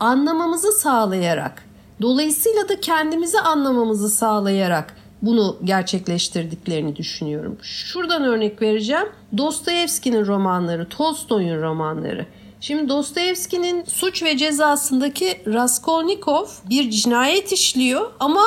anlamamızı 0.00 0.72
sağlayarak, 0.72 1.64
dolayısıyla 2.02 2.68
da 2.68 2.80
kendimizi 2.80 3.40
anlamamızı 3.40 4.10
sağlayarak 4.10 4.96
bunu 5.26 5.56
gerçekleştirdiklerini 5.64 6.96
düşünüyorum. 6.96 7.58
Şuradan 7.62 8.24
örnek 8.24 8.62
vereceğim. 8.62 9.08
Dostoyevski'nin 9.38 10.26
romanları, 10.26 10.88
Tolstoy'un 10.88 11.62
romanları. 11.62 12.26
Şimdi 12.60 12.88
Dostoyevski'nin 12.88 13.84
suç 13.84 14.22
ve 14.22 14.36
cezasındaki 14.36 15.42
Raskolnikov 15.46 16.46
bir 16.70 16.90
cinayet 16.90 17.52
işliyor 17.52 18.10
ama 18.20 18.44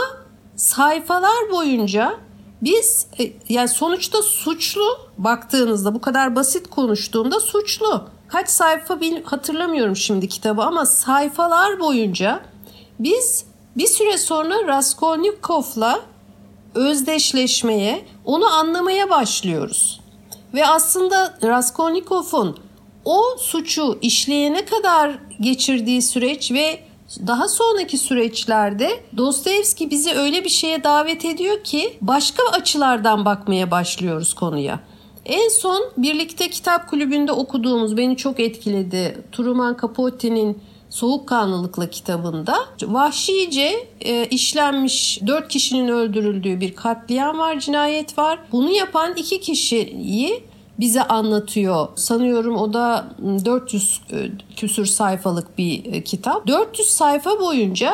sayfalar 0.56 1.52
boyunca 1.52 2.18
biz 2.62 3.08
e, 3.20 3.32
yani 3.50 3.68
sonuçta 3.68 4.22
suçlu 4.22 4.84
baktığınızda 5.18 5.94
bu 5.94 6.02
kadar 6.02 6.36
basit 6.36 6.70
konuştuğumda 6.70 7.40
suçlu. 7.40 8.10
Kaç 8.28 8.50
sayfa 8.50 9.02
bil, 9.02 9.24
hatırlamıyorum 9.24 9.96
şimdi 9.96 10.28
kitabı 10.28 10.62
ama 10.62 10.86
sayfalar 10.86 11.80
boyunca 11.80 12.42
biz 13.00 13.46
bir 13.78 13.88
süre 13.88 14.18
sonra 14.18 14.68
Raskolnikov'la 14.68 16.00
özdeşleşmeye, 16.76 18.06
onu 18.26 18.46
anlamaya 18.46 19.10
başlıyoruz. 19.10 20.00
Ve 20.54 20.68
aslında 20.68 21.38
Raskolnikov'un 21.44 22.58
o 23.06 23.22
suçu 23.40 23.98
işleyene 24.02 24.66
kadar 24.66 25.20
geçirdiği 25.42 26.02
süreç 26.02 26.52
ve 26.52 26.80
daha 27.28 27.48
sonraki 27.48 27.98
süreçlerde 27.98 28.90
Dostoyevski 29.18 29.92
bizi 29.92 30.14
öyle 30.14 30.44
bir 30.44 30.50
şeye 30.50 30.84
davet 30.84 31.26
ediyor 31.26 31.64
ki 31.64 31.98
başka 32.02 32.44
açılardan 32.52 33.26
bakmaya 33.26 33.72
başlıyoruz 33.72 34.34
konuya. 34.34 34.80
En 35.26 35.50
son 35.50 35.84
birlikte 35.98 36.50
kitap 36.50 36.90
kulübünde 36.90 37.32
okuduğumuz 37.32 37.98
beni 37.98 38.18
çok 38.18 38.40
etkiledi. 38.40 39.24
Truman 39.32 39.78
Capote'nin 39.82 40.62
Soğukkanlılıkla 40.90 41.90
kitabında 41.90 42.56
vahşice 42.84 43.88
e, 44.02 44.26
işlenmiş 44.26 45.20
dört 45.28 45.48
kişinin 45.48 45.88
öldürüldüğü 45.88 46.60
bir 46.60 46.76
katliam 46.76 47.38
var, 47.38 47.60
cinayet 47.60 48.18
var. 48.18 48.40
Bunu 48.52 48.72
yapan 48.72 49.14
iki 49.16 49.42
kişiyi 49.42 50.44
bize 50.80 51.04
anlatıyor. 51.04 51.88
Sanıyorum 51.96 52.58
o 52.58 52.74
da 52.74 53.08
400 53.46 54.02
e, 54.12 54.16
küsür 54.56 54.86
sayfalık 54.86 55.58
bir 55.58 55.94
e, 55.94 56.04
kitap. 56.04 56.48
400 56.48 56.88
sayfa 56.90 57.40
boyunca 57.40 57.94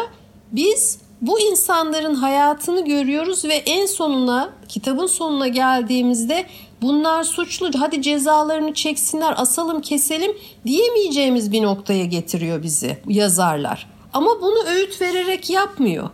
biz 0.51 0.99
bu 1.21 1.39
insanların 1.39 2.15
hayatını 2.15 2.85
görüyoruz 2.85 3.45
ve 3.45 3.53
en 3.53 3.85
sonuna 3.85 4.49
kitabın 4.69 5.07
sonuna 5.07 5.47
geldiğimizde 5.47 6.45
bunlar 6.83 7.23
suçlu 7.23 7.71
hadi 7.79 8.01
cezalarını 8.01 8.73
çeksinler 8.73 9.33
asalım 9.37 9.81
keselim 9.81 10.31
diyemeyeceğimiz 10.65 11.51
bir 11.51 11.63
noktaya 11.63 12.05
getiriyor 12.05 12.63
bizi 12.63 12.97
yazarlar. 13.07 13.89
Ama 14.13 14.41
bunu 14.41 14.63
öğüt 14.67 15.01
vererek 15.01 15.49
yapmıyor. 15.49 16.09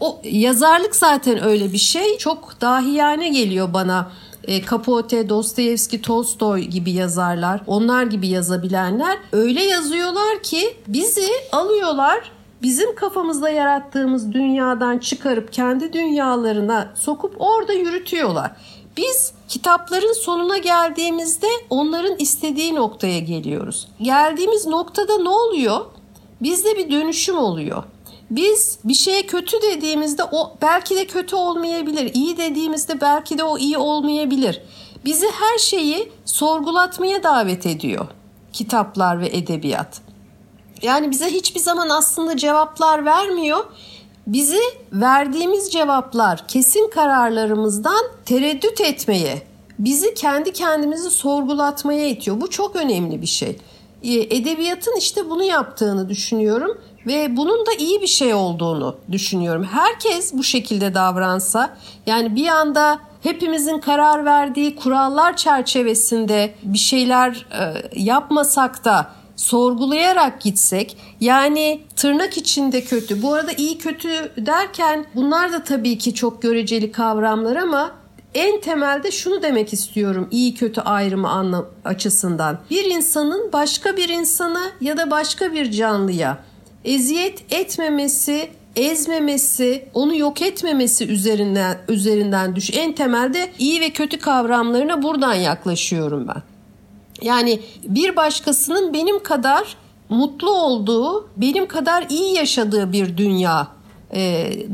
O 0.00 0.20
yazarlık 0.24 0.96
zaten 0.96 1.44
öyle 1.44 1.72
bir 1.72 1.78
şey. 1.78 2.18
Çok 2.18 2.60
dahiyane 2.60 3.28
geliyor 3.28 3.74
bana 3.74 4.10
e, 4.44 4.62
Capote, 4.66 5.28
Dostoyevski, 5.28 6.02
Tolstoy 6.02 6.60
gibi 6.60 6.90
yazarlar, 6.90 7.60
onlar 7.66 8.02
gibi 8.02 8.28
yazabilenler 8.28 9.18
öyle 9.32 9.62
yazıyorlar 9.62 10.42
ki 10.42 10.76
bizi 10.88 11.28
alıyorlar 11.52 12.32
bizim 12.62 12.94
kafamızda 12.94 13.50
yarattığımız 13.50 14.32
dünyadan 14.32 14.98
çıkarıp 14.98 15.52
kendi 15.52 15.92
dünyalarına 15.92 16.92
sokup 16.94 17.34
orada 17.38 17.72
yürütüyorlar. 17.72 18.50
Biz 18.96 19.32
kitapların 19.48 20.12
sonuna 20.12 20.58
geldiğimizde 20.58 21.46
onların 21.70 22.16
istediği 22.18 22.74
noktaya 22.74 23.18
geliyoruz. 23.18 23.88
Geldiğimiz 24.02 24.66
noktada 24.66 25.18
ne 25.18 25.28
oluyor? 25.28 25.86
Bizde 26.40 26.76
bir 26.76 26.90
dönüşüm 26.90 27.38
oluyor. 27.38 27.82
Biz 28.30 28.78
bir 28.84 28.94
şeye 28.94 29.26
kötü 29.26 29.62
dediğimizde 29.62 30.24
o 30.24 30.52
belki 30.62 30.96
de 30.96 31.06
kötü 31.06 31.36
olmayabilir. 31.36 32.14
İyi 32.14 32.36
dediğimizde 32.36 33.00
belki 33.00 33.38
de 33.38 33.44
o 33.44 33.58
iyi 33.58 33.78
olmayabilir. 33.78 34.60
Bizi 35.04 35.26
her 35.26 35.58
şeyi 35.58 36.12
sorgulatmaya 36.24 37.22
davet 37.22 37.66
ediyor 37.66 38.06
kitaplar 38.52 39.20
ve 39.20 39.26
edebiyat. 39.26 40.00
Yani 40.82 41.10
bize 41.10 41.26
hiçbir 41.26 41.60
zaman 41.60 41.88
aslında 41.88 42.36
cevaplar 42.36 43.04
vermiyor. 43.04 43.64
Bizi 44.26 44.60
verdiğimiz 44.92 45.72
cevaplar 45.72 46.46
kesin 46.48 46.90
kararlarımızdan 46.90 48.04
tereddüt 48.24 48.80
etmeye, 48.80 49.42
bizi 49.78 50.14
kendi 50.14 50.52
kendimizi 50.52 51.10
sorgulatmaya 51.10 52.08
itiyor. 52.08 52.40
Bu 52.40 52.50
çok 52.50 52.76
önemli 52.76 53.22
bir 53.22 53.26
şey. 53.26 53.58
Ee, 54.02 54.36
edebiyatın 54.36 54.96
işte 54.98 55.30
bunu 55.30 55.42
yaptığını 55.42 56.08
düşünüyorum. 56.08 56.78
Ve 57.06 57.36
bunun 57.36 57.66
da 57.66 57.72
iyi 57.78 58.02
bir 58.02 58.06
şey 58.06 58.34
olduğunu 58.34 58.96
düşünüyorum. 59.12 59.64
Herkes 59.64 60.34
bu 60.34 60.42
şekilde 60.42 60.94
davransa 60.94 61.76
yani 62.06 62.36
bir 62.36 62.46
anda 62.46 62.98
hepimizin 63.22 63.78
karar 63.78 64.24
verdiği 64.24 64.76
kurallar 64.76 65.36
çerçevesinde 65.36 66.54
bir 66.62 66.78
şeyler 66.78 67.46
e, 67.60 68.00
yapmasak 68.00 68.84
da 68.84 69.10
sorgulayarak 69.36 70.40
gitsek 70.40 70.96
yani 71.20 71.80
tırnak 71.96 72.36
içinde 72.38 72.84
kötü 72.84 73.22
bu 73.22 73.34
arada 73.34 73.52
iyi 73.52 73.78
kötü 73.78 74.32
derken 74.36 75.04
bunlar 75.14 75.52
da 75.52 75.64
tabii 75.64 75.98
ki 75.98 76.14
çok 76.14 76.42
göreceli 76.42 76.92
kavramlar 76.92 77.56
ama 77.56 77.92
en 78.34 78.60
temelde 78.60 79.10
şunu 79.10 79.42
demek 79.42 79.72
istiyorum 79.72 80.28
iyi 80.30 80.54
kötü 80.54 80.80
ayrımı 80.80 81.28
anlam 81.28 81.66
açısından. 81.84 82.58
Bir 82.70 82.84
insanın 82.84 83.52
başka 83.52 83.96
bir 83.96 84.08
insana 84.08 84.62
ya 84.80 84.96
da 84.96 85.10
başka 85.10 85.52
bir 85.52 85.70
canlıya 85.70 86.38
eziyet 86.84 87.52
etmemesi, 87.52 88.50
ezmemesi, 88.76 89.88
onu 89.94 90.16
yok 90.16 90.42
etmemesi 90.42 91.06
üzerinden 91.06 91.78
üzerinden 91.88 92.56
düş. 92.56 92.70
En 92.74 92.92
temelde 92.92 93.52
iyi 93.58 93.80
ve 93.80 93.90
kötü 93.90 94.18
kavramlarına 94.18 95.02
buradan 95.02 95.34
yaklaşıyorum 95.34 96.28
ben. 96.28 96.42
Yani 97.22 97.60
bir 97.84 98.16
başkasının 98.16 98.92
benim 98.92 99.22
kadar 99.22 99.76
mutlu 100.08 100.50
olduğu, 100.50 101.28
benim 101.36 101.68
kadar 101.68 102.06
iyi 102.08 102.34
yaşadığı 102.34 102.92
bir 102.92 103.16
dünya 103.16 103.68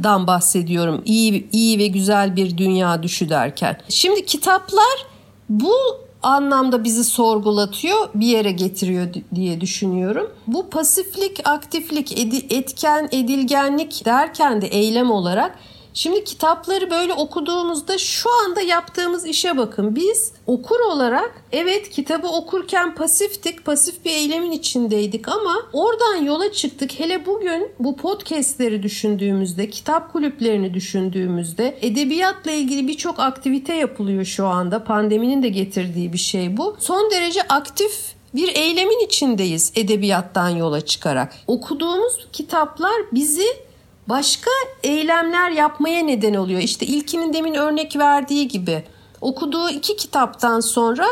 dan 0.03 0.27
bahsediyorum. 0.27 1.03
İyi 1.05 1.51
iyi 1.53 1.79
ve 1.79 1.87
güzel 1.87 2.37
bir 2.37 2.59
dünya 2.59 3.03
düşü 3.03 3.29
derken. 3.29 3.81
Şimdi 3.89 4.27
kitaplar 4.27 5.07
bu 5.49 5.75
anlamda 6.23 6.85
bizi 6.85 7.05
sorgulatıyor, 7.05 8.09
bir 8.15 8.27
yere 8.27 8.51
getiriyor 8.53 9.07
diye 9.35 9.61
düşünüyorum. 9.61 10.31
Bu 10.47 10.71
pasiflik, 10.71 11.41
aktiflik, 11.49 12.19
etken, 12.53 13.09
edilgenlik 13.13 14.05
derken 14.05 14.63
de 14.63 14.67
eylem 14.67 15.11
olarak 15.11 15.59
Şimdi 15.99 16.25
kitapları 16.25 16.91
böyle 16.91 17.13
okuduğumuzda 17.13 17.99
şu 17.99 18.31
anda 18.45 18.61
yaptığımız 18.61 19.27
işe 19.27 19.57
bakın. 19.57 19.97
Biz 19.97 20.33
okur 20.47 20.81
olarak 20.81 21.43
evet 21.53 21.91
kitabı 21.91 22.27
okurken 22.29 22.95
pasiftik, 22.95 23.65
pasif 23.65 24.05
bir 24.05 24.11
eylemin 24.11 24.53
içindeydik 24.53 25.29
ama 25.29 25.57
oradan 25.73 26.17
yola 26.17 26.53
çıktık. 26.53 27.01
Hele 27.01 27.27
bugün 27.27 27.73
bu 27.79 27.97
podcastleri 27.97 28.83
düşündüğümüzde, 28.83 29.71
kitap 29.71 30.13
kulüplerini 30.13 30.75
düşündüğümüzde 30.75 31.79
edebiyatla 31.83 32.51
ilgili 32.51 32.89
birçok 32.89 33.21
aktivite 33.21 33.75
yapılıyor 33.75 34.25
şu 34.25 34.47
anda. 34.47 34.85
Pandeminin 34.85 35.43
de 35.43 35.49
getirdiği 35.49 36.13
bir 36.13 36.19
şey 36.19 36.57
bu. 36.57 36.77
Son 36.79 37.11
derece 37.11 37.43
aktif 37.43 38.15
bir 38.35 38.57
eylemin 38.57 39.07
içindeyiz 39.07 39.73
edebiyattan 39.77 40.49
yola 40.49 40.81
çıkarak. 40.81 41.35
Okuduğumuz 41.47 42.27
kitaplar 42.33 42.97
bizi 43.13 43.68
başka 44.09 44.51
eylemler 44.83 45.51
yapmaya 45.51 46.03
neden 46.03 46.35
oluyor. 46.35 46.61
İşte 46.61 46.87
ilkinin 46.87 47.33
demin 47.33 47.55
örnek 47.55 47.97
verdiği 47.97 48.49
gibi 48.49 48.85
okuduğu 49.21 49.71
iki 49.71 49.97
kitaptan 49.97 50.61
sonra 50.61 51.07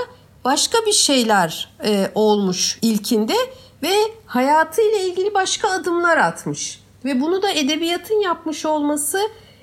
başka 0.44 0.78
bir 0.86 0.92
şeyler 0.92 1.68
e, 1.84 2.10
olmuş 2.14 2.78
ilkinde 2.82 3.34
ve 3.82 3.94
hayatıyla 4.26 4.98
ilgili 4.98 5.34
başka 5.34 5.68
adımlar 5.68 6.16
atmış. 6.16 6.80
Ve 7.04 7.20
bunu 7.20 7.42
da 7.42 7.50
edebiyatın 7.50 8.20
yapmış 8.20 8.66
olması 8.66 9.18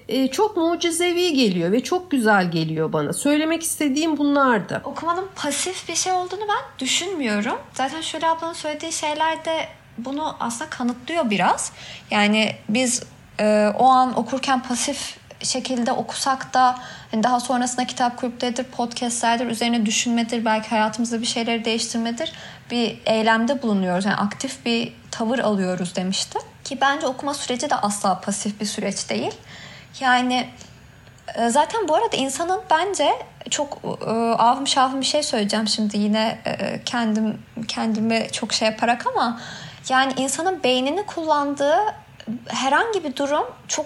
e, 0.08 0.28
çok 0.28 0.58
mucizevi 0.58 1.34
geliyor 1.34 1.72
ve 1.72 1.84
çok 1.84 2.12
güzel 2.12 2.52
geliyor 2.52 2.94
bana. 2.94 3.14
Söylemek 3.14 3.64
istediğim 3.64 4.18
bunlardı. 4.18 4.82
Okumanın 4.84 5.28
pasif 5.36 5.90
bir 5.90 5.96
şey 5.96 6.14
olduğunu 6.14 6.42
ben 6.42 6.80
düşünmüyorum. 6.80 7.58
Zaten 7.74 8.02
şöyle 8.02 8.28
ablanın 8.28 8.54
söylediği 8.54 8.92
şeyler 8.92 9.46
de 9.46 9.68
bunu 9.98 10.36
aslında 10.40 10.70
kanıtlıyor 10.70 11.30
biraz. 11.30 11.72
Yani 12.12 12.56
biz 12.70 13.04
e, 13.40 13.74
o 13.80 13.86
an 13.86 14.20
okurken 14.20 14.64
pasif 14.64 15.18
şekilde 15.46 15.92
okusak 15.92 16.54
da 16.54 16.76
hani 17.12 17.24
daha 17.24 17.40
sonrasında 17.40 17.88
kitap 17.88 18.18
kulüpledir, 18.18 18.64
podcastlerdir, 18.64 19.48
üzerine 19.48 19.86
düşünmedir, 19.86 20.46
belki 20.46 20.70
hayatımızda 20.70 21.22
bir 21.22 21.26
şeyleri 21.26 21.66
değiştirmedir. 21.66 22.34
Bir 22.72 23.00
eylemde 23.06 23.62
bulunuyoruz. 23.62 24.06
Yani 24.06 24.16
aktif 24.16 24.66
bir 24.66 24.94
tavır 25.12 25.40
alıyoruz 25.40 25.96
demişti. 25.96 26.40
Ki 26.64 26.78
bence 26.82 27.08
okuma 27.08 27.34
süreci 27.34 27.70
de 27.70 27.76
asla 27.76 28.22
pasif 28.22 28.60
bir 28.62 28.66
süreç 28.66 29.10
değil. 29.10 29.32
Yani 30.00 30.48
e, 31.36 31.50
zaten 31.50 31.88
bu 31.88 31.96
arada 31.96 32.18
insanın 32.18 32.62
bence 32.72 33.10
çok 33.50 33.80
e, 34.08 34.12
ahım 34.38 34.68
şahım 34.68 35.02
bir 35.02 35.06
şey 35.06 35.24
söyleyeceğim 35.24 35.68
şimdi 35.68 35.98
yine 35.98 36.38
e, 36.46 36.84
kendim 36.84 37.38
kendimi 37.68 38.28
çok 38.32 38.54
şey 38.54 38.68
yaparak 38.68 39.08
ama 39.08 39.42
yani 39.90 40.14
insanın 40.18 40.64
beynini 40.64 41.06
kullandığı 41.06 41.80
herhangi 42.48 43.04
bir 43.04 43.16
durum 43.16 43.46
çok 43.68 43.86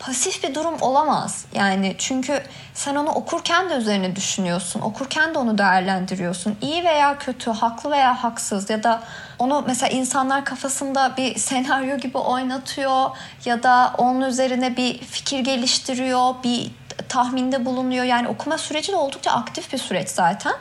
pasif 0.00 0.44
bir 0.44 0.54
durum 0.54 0.82
olamaz. 0.82 1.44
Yani 1.54 1.94
çünkü 1.98 2.42
sen 2.74 2.94
onu 2.94 3.10
okurken 3.10 3.70
de 3.70 3.74
üzerine 3.74 4.16
düşünüyorsun. 4.16 4.80
Okurken 4.80 5.34
de 5.34 5.38
onu 5.38 5.58
değerlendiriyorsun. 5.58 6.56
İyi 6.60 6.84
veya 6.84 7.18
kötü, 7.18 7.50
haklı 7.50 7.90
veya 7.90 8.24
haksız 8.24 8.70
ya 8.70 8.82
da 8.82 9.02
onu 9.38 9.64
mesela 9.66 9.90
insanlar 9.90 10.44
kafasında 10.44 11.16
bir 11.16 11.38
senaryo 11.38 11.96
gibi 11.96 12.18
oynatıyor 12.18 13.10
ya 13.44 13.62
da 13.62 13.94
onun 13.98 14.20
üzerine 14.20 14.76
bir 14.76 14.98
fikir 14.98 15.38
geliştiriyor, 15.38 16.34
bir 16.44 16.70
tahminde 17.08 17.66
bulunuyor. 17.66 18.04
Yani 18.04 18.28
okuma 18.28 18.58
süreci 18.58 18.92
de 18.92 18.96
oldukça 18.96 19.30
aktif 19.30 19.72
bir 19.72 19.78
süreç 19.78 20.08
zaten. 20.08 20.54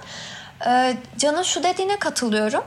Ee, 0.68 0.98
Can'ın 1.18 1.44
şu 1.44 1.64
dediğine 1.64 2.00
katılıyorum. 2.00 2.64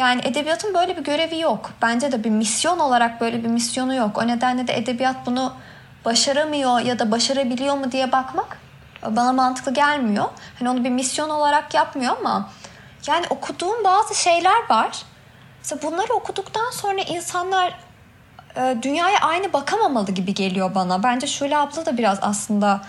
Yani 0.00 0.20
edebiyatın 0.24 0.74
böyle 0.74 0.96
bir 0.96 1.04
görevi 1.04 1.38
yok. 1.38 1.70
Bence 1.82 2.12
de 2.12 2.24
bir 2.24 2.30
misyon 2.30 2.78
olarak 2.78 3.20
böyle 3.20 3.44
bir 3.44 3.48
misyonu 3.48 3.94
yok. 3.94 4.18
O 4.18 4.26
nedenle 4.26 4.66
de 4.66 4.76
edebiyat 4.76 5.16
bunu 5.26 5.52
başaramıyor 6.04 6.80
ya 6.80 6.98
da 6.98 7.10
başarabiliyor 7.10 7.74
mu 7.74 7.92
diye 7.92 8.12
bakmak 8.12 8.58
bana 9.06 9.32
mantıklı 9.32 9.74
gelmiyor. 9.74 10.24
Hani 10.58 10.70
onu 10.70 10.84
bir 10.84 10.90
misyon 10.90 11.30
olarak 11.30 11.74
yapmıyor 11.74 12.16
ama 12.20 12.48
yani 13.06 13.26
okuduğum 13.30 13.84
bazı 13.84 14.14
şeyler 14.14 14.68
var. 14.70 15.02
Mesela 15.58 15.82
bunları 15.82 16.12
okuduktan 16.12 16.70
sonra 16.70 17.00
insanlar 17.00 17.78
e, 18.56 18.76
dünyaya 18.82 19.18
aynı 19.20 19.52
bakamamalı 19.52 20.12
gibi 20.12 20.34
geliyor 20.34 20.74
bana. 20.74 21.02
Bence 21.02 21.26
Şule 21.26 21.56
abla 21.56 21.86
da 21.86 21.98
biraz 21.98 22.18
aslında 22.22 22.80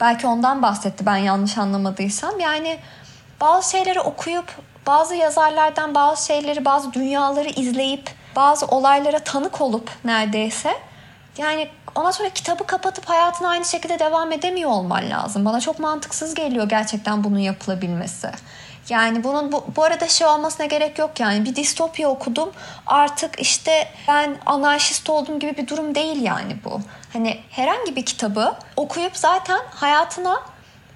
belki 0.00 0.26
ondan 0.26 0.62
bahsetti 0.62 1.06
ben 1.06 1.16
yanlış 1.16 1.58
anlamadıysam. 1.58 2.40
Yani 2.40 2.78
bazı 3.40 3.70
şeyleri 3.70 4.00
okuyup 4.00 4.67
bazı 4.88 5.14
yazarlardan 5.14 5.94
bazı 5.94 6.26
şeyleri, 6.26 6.64
bazı 6.64 6.92
dünyaları 6.92 7.48
izleyip, 7.48 8.10
bazı 8.36 8.66
olaylara 8.66 9.18
tanık 9.18 9.60
olup 9.60 9.90
neredeyse 10.04 10.74
yani 11.38 11.68
ondan 11.94 12.10
sonra 12.10 12.28
kitabı 12.28 12.66
kapatıp 12.66 13.08
hayatına 13.08 13.48
aynı 13.48 13.64
şekilde 13.64 13.98
devam 13.98 14.32
edemiyor 14.32 14.70
olman 14.70 15.10
lazım. 15.10 15.44
Bana 15.44 15.60
çok 15.60 15.78
mantıksız 15.78 16.34
geliyor 16.34 16.68
gerçekten 16.68 17.24
bunun 17.24 17.38
yapılabilmesi. 17.38 18.30
Yani 18.88 19.24
bunun 19.24 19.52
bu, 19.52 19.64
bu 19.76 19.84
arada 19.84 20.08
şey 20.08 20.26
olmasına 20.26 20.66
gerek 20.66 20.98
yok 20.98 21.20
yani 21.20 21.44
bir 21.44 21.56
distopya 21.56 22.08
okudum 22.08 22.50
artık 22.86 23.40
işte 23.40 23.88
ben 24.08 24.36
anarşist 24.46 25.10
oldum 25.10 25.38
gibi 25.38 25.56
bir 25.56 25.68
durum 25.68 25.94
değil 25.94 26.22
yani 26.22 26.56
bu. 26.64 26.80
Hani 27.12 27.40
herhangi 27.50 27.96
bir 27.96 28.04
kitabı 28.04 28.54
okuyup 28.76 29.16
zaten 29.16 29.60
hayatına 29.70 30.42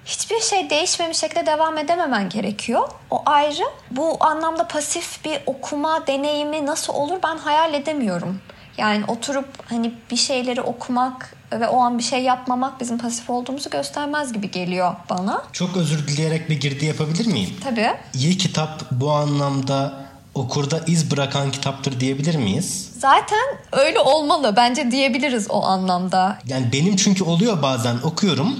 hiçbir 0.05 0.39
şey 0.39 0.69
değişmemiş 0.69 1.17
şekilde 1.17 1.45
devam 1.45 1.77
edememen 1.77 2.29
gerekiyor. 2.29 2.89
O 3.11 3.21
ayrı. 3.25 3.63
Bu 3.91 4.17
anlamda 4.19 4.67
pasif 4.67 5.25
bir 5.25 5.39
okuma 5.45 6.07
deneyimi 6.07 6.65
nasıl 6.65 6.93
olur 6.93 7.17
ben 7.23 7.37
hayal 7.37 7.73
edemiyorum. 7.73 8.39
Yani 8.77 9.05
oturup 9.07 9.47
hani 9.69 9.93
bir 10.11 10.15
şeyleri 10.15 10.61
okumak 10.61 11.35
ve 11.51 11.67
o 11.67 11.79
an 11.79 11.97
bir 11.97 12.03
şey 12.03 12.23
yapmamak 12.23 12.79
bizim 12.79 12.97
pasif 12.97 13.29
olduğumuzu 13.29 13.69
göstermez 13.69 14.33
gibi 14.33 14.51
geliyor 14.51 14.95
bana. 15.09 15.43
Çok 15.53 15.77
özür 15.77 16.07
dileyerek 16.07 16.49
bir 16.49 16.59
girdi 16.59 16.85
yapabilir 16.85 17.27
miyim? 17.27 17.49
Tabii. 17.63 17.93
İyi 18.13 18.37
kitap 18.37 18.91
bu 18.91 19.11
anlamda 19.11 19.93
okurda 20.35 20.79
iz 20.87 21.11
bırakan 21.11 21.51
kitaptır 21.51 21.99
diyebilir 21.99 22.35
miyiz? 22.35 22.89
Zaten 22.97 23.57
öyle 23.71 23.99
olmalı. 23.99 24.53
Bence 24.55 24.91
diyebiliriz 24.91 25.51
o 25.51 25.63
anlamda. 25.63 26.37
Yani 26.45 26.69
benim 26.73 26.95
çünkü 26.95 27.23
oluyor 27.23 27.61
bazen 27.61 27.95
okuyorum 28.03 28.55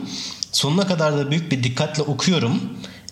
sonuna 0.54 0.88
kadar 0.88 1.18
da 1.18 1.32
büyük 1.32 1.51
bir 1.51 1.64
dikkatle 1.64 2.04
okuyorum. 2.04 2.62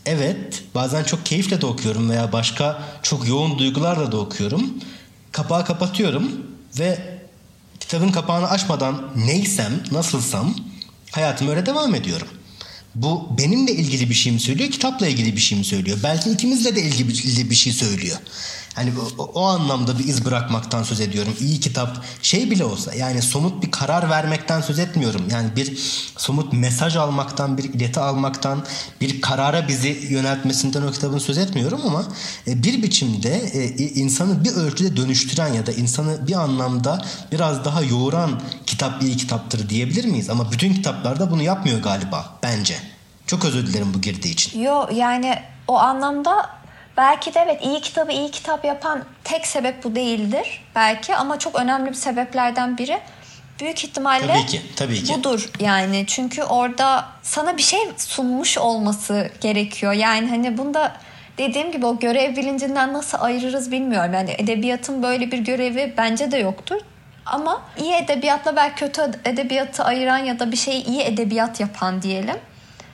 Evet 0.06 0.64
bazen 0.76 1.04
çok 1.04 1.26
keyifle 1.26 1.62
de 1.62 1.66
okuyorum 1.66 2.10
veya 2.10 2.32
başka 2.32 2.84
çok 3.04 3.28
yoğun 3.28 3.60
duygularla 3.60 4.12
da 4.12 4.18
okuyorum. 4.18 4.74
Kapağı 5.32 5.66
kapatıyorum 5.66 6.32
ve 6.80 7.20
kitabın 7.80 8.12
kapağını 8.12 8.50
açmadan 8.50 9.12
neysem, 9.16 9.84
nasılsam 9.92 10.56
hayatım 11.12 11.50
öyle 11.50 11.66
devam 11.66 11.96
ediyorum. 11.96 12.28
Bu 12.96 13.38
benimle 13.38 13.72
ilgili 13.72 14.10
bir 14.10 14.16
şey 14.16 14.34
mi 14.34 14.40
söylüyor, 14.40 14.72
kitapla 14.72 15.08
ilgili 15.08 15.36
bir 15.36 15.42
şey 15.42 15.58
mi 15.58 15.66
söylüyor? 15.66 15.98
Belki 16.04 16.30
ikimizle 16.30 16.76
de 16.76 16.82
ilgili 16.82 17.50
bir 17.50 17.56
şey 17.56 17.74
söylüyor. 17.74 18.18
Hani 18.76 18.92
o, 19.18 19.24
o 19.24 19.46
anlamda 19.46 20.00
bir 20.00 20.04
iz 20.08 20.26
bırakmaktan 20.26 20.84
söz 20.84 21.02
ediyorum. 21.02 21.34
İyi 21.40 21.60
kitap 21.60 22.04
şey 22.22 22.52
bile 22.52 22.66
olsa 22.66 22.96
yani 22.96 23.22
somut 23.22 23.64
bir 23.64 23.72
karar 23.72 24.10
vermekten 24.10 24.62
söz 24.62 24.80
etmiyorum. 24.80 25.22
Yani 25.32 25.56
bir 25.56 25.78
somut 26.18 26.54
mesaj 26.54 26.96
almaktan, 26.96 27.58
bir 27.58 27.64
ileti 27.64 28.00
almaktan, 28.00 28.66
bir 29.02 29.22
karara 29.22 29.68
bizi 29.68 30.08
yöneltmesinden 30.10 30.82
o 30.82 30.92
kitabın 30.92 31.18
söz 31.18 31.38
etmiyorum 31.38 31.82
ama 31.86 32.04
e, 32.48 32.64
bir 32.64 32.84
biçimde 32.84 33.38
e, 33.38 33.68
insanı 33.78 34.44
bir 34.44 34.52
ölçüde 34.52 34.98
dönüştüren 34.98 35.54
ya 35.54 35.66
da 35.66 35.72
insanı 35.72 36.28
bir 36.28 36.36
anlamda 36.36 37.06
biraz 37.32 37.66
daha 37.66 37.82
yoğuran 37.82 38.42
kitap 38.66 39.04
iyi 39.04 39.18
kitaptır 39.18 39.70
diyebilir 39.70 40.06
miyiz? 40.06 40.30
Ama 40.30 40.52
bütün 40.52 40.74
kitaplarda 40.74 41.32
bunu 41.32 41.44
yapmıyor 41.44 41.82
galiba 41.82 42.40
bence. 42.44 42.76
Çok 43.28 43.46
özür 43.46 43.68
dilerim 43.68 43.94
bu 43.94 44.02
girdiği 44.02 44.34
için. 44.34 44.62
Yo 44.62 44.88
yani 44.94 45.36
o 45.68 45.78
anlamda 45.78 46.61
Belki 46.98 47.34
de 47.34 47.40
evet 47.40 47.66
iyi 47.66 47.82
kitabı 47.82 48.12
iyi 48.12 48.32
kitap 48.32 48.66
yapan 48.66 49.04
tek 49.24 49.48
sebep 49.48 49.84
bu 49.84 49.96
değildir 49.96 50.64
belki 50.76 51.16
ama 51.16 51.40
çok 51.40 51.56
önemli 51.56 51.90
bir 51.90 51.96
sebeplerden 51.96 52.78
biri 52.78 53.00
büyük 53.60 53.84
ihtimalle 53.84 54.28
tabii 54.28 54.46
ki, 54.46 54.62
tabii 54.76 55.04
ki. 55.04 55.14
budur 55.14 55.50
yani. 55.60 56.04
Çünkü 56.08 56.44
orada 56.44 57.06
sana 57.22 57.58
bir 57.58 57.62
şey 57.62 57.80
sunmuş 57.98 58.58
olması 58.58 59.32
gerekiyor. 59.42 59.94
Yani 59.94 60.30
hani 60.30 60.58
bunda 60.58 60.96
dediğim 61.38 61.72
gibi 61.72 61.86
o 61.86 62.00
görev 62.00 62.36
bilincinden 62.36 62.94
nasıl 62.94 63.18
ayırırız 63.22 63.72
bilmiyorum. 63.72 64.14
Yani 64.14 64.36
edebiyatın 64.38 65.04
böyle 65.04 65.32
bir 65.32 65.38
görevi 65.38 65.94
bence 65.98 66.32
de 66.32 66.38
yoktur. 66.38 66.82
Ama 67.26 67.62
iyi 67.78 67.94
edebiyatla 67.94 68.56
belki 68.56 68.76
kötü 68.76 69.12
edebiyatı 69.26 69.84
ayıran 69.84 70.18
ya 70.18 70.40
da 70.40 70.52
bir 70.52 70.58
şeyi 70.58 70.86
iyi 70.86 71.02
edebiyat 71.02 71.60
yapan 71.60 72.02
diyelim. 72.02 72.38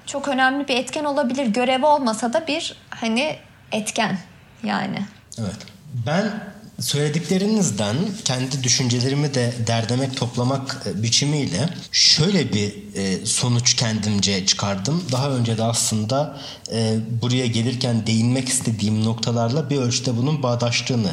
Çok 0.06 0.28
önemli 0.28 0.68
bir 0.68 0.76
etken 0.76 1.04
olabilir. 1.04 1.46
Görevi 1.46 1.86
olmasa 1.86 2.34
da 2.34 2.48
bir 2.48 2.76
hani 2.90 3.36
etken 3.72 4.20
yani. 4.64 5.06
Evet. 5.40 5.58
Ben 6.06 6.44
söylediklerinizden 6.80 7.96
kendi 8.26 8.64
düşüncelerimi 8.64 9.34
de 9.34 9.54
derdemek 9.68 10.18
toplamak 10.18 10.84
e, 10.86 11.04
biçimiyle 11.04 11.70
şöyle 11.92 12.54
bir 12.54 12.74
e, 12.96 13.26
sonuç 13.26 13.74
kendimce 13.74 14.46
çıkardım. 14.46 15.04
Daha 15.12 15.30
önce 15.30 15.58
de 15.58 15.64
aslında 15.64 16.38
e, 16.72 16.98
buraya 17.22 17.48
gelirken 17.48 18.08
değinmek 18.08 18.50
istediğim 18.50 19.06
noktalarla 19.06 19.70
bir 19.70 19.78
ölçüde 19.78 20.18
bunun 20.18 20.44
bağdaştığını, 20.44 21.12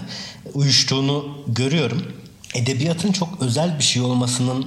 uyuştuğunu 0.55 1.45
görüyorum. 1.47 2.03
Edebiyatın 2.55 3.13
çok 3.13 3.43
özel 3.43 3.79
bir 3.79 3.85
şey 3.85 4.03
olmasının 4.03 4.67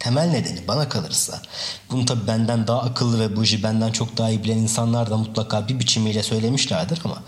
temel 0.00 0.28
nedeni 0.28 0.68
bana 0.68 0.88
kalırsa 0.88 1.42
bunu 1.90 2.04
tabii 2.04 2.26
benden 2.26 2.66
daha 2.66 2.80
akıllı 2.80 3.20
ve 3.20 3.36
bu 3.36 3.44
işi 3.44 3.62
benden 3.62 3.92
çok 3.92 4.16
daha 4.16 4.30
iyi 4.30 4.44
bilen 4.44 4.58
insanlar 4.58 5.10
da 5.10 5.16
mutlaka 5.16 5.68
bir 5.68 5.78
biçimiyle 5.78 6.22
söylemişlerdir 6.22 7.00
ama 7.04 7.22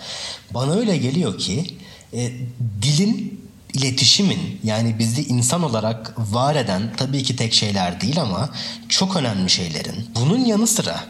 bana 0.51 0.73
öyle 0.73 0.97
geliyor 0.97 1.39
ki 1.39 1.77
e, 2.12 2.33
dilin 2.83 3.43
iletişimin 3.75 4.61
yani 4.64 4.99
bizi 4.99 5.23
insan 5.23 5.62
olarak 5.62 6.14
var 6.18 6.55
eden 6.55 6.93
tabii 6.97 7.23
ki 7.23 7.37
tek 7.37 7.55
şeyler 7.55 8.01
değil 8.01 8.20
ama 8.20 8.49
çok 8.89 9.16
önemli 9.16 9.51
şeylerin 9.51 10.11
bunun 10.14 10.45
yanı 10.45 10.66
sıra 10.66 11.01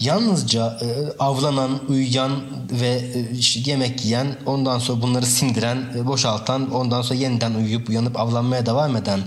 yalnızca 0.00 0.80
e, 0.82 0.86
avlanan, 1.18 1.80
uyuyan 1.88 2.32
ve 2.70 2.88
e, 2.88 3.28
yemek 3.70 4.04
yiyen, 4.04 4.26
ondan 4.46 4.78
sonra 4.78 5.02
bunları 5.02 5.26
sindiren, 5.26 5.84
e, 5.96 6.06
boşaltan, 6.06 6.74
ondan 6.74 7.02
sonra 7.02 7.18
yeniden 7.18 7.54
uyuyup 7.54 7.88
uyanıp 7.88 8.20
avlanmaya 8.20 8.66
devam 8.66 8.96
eden 8.96 9.20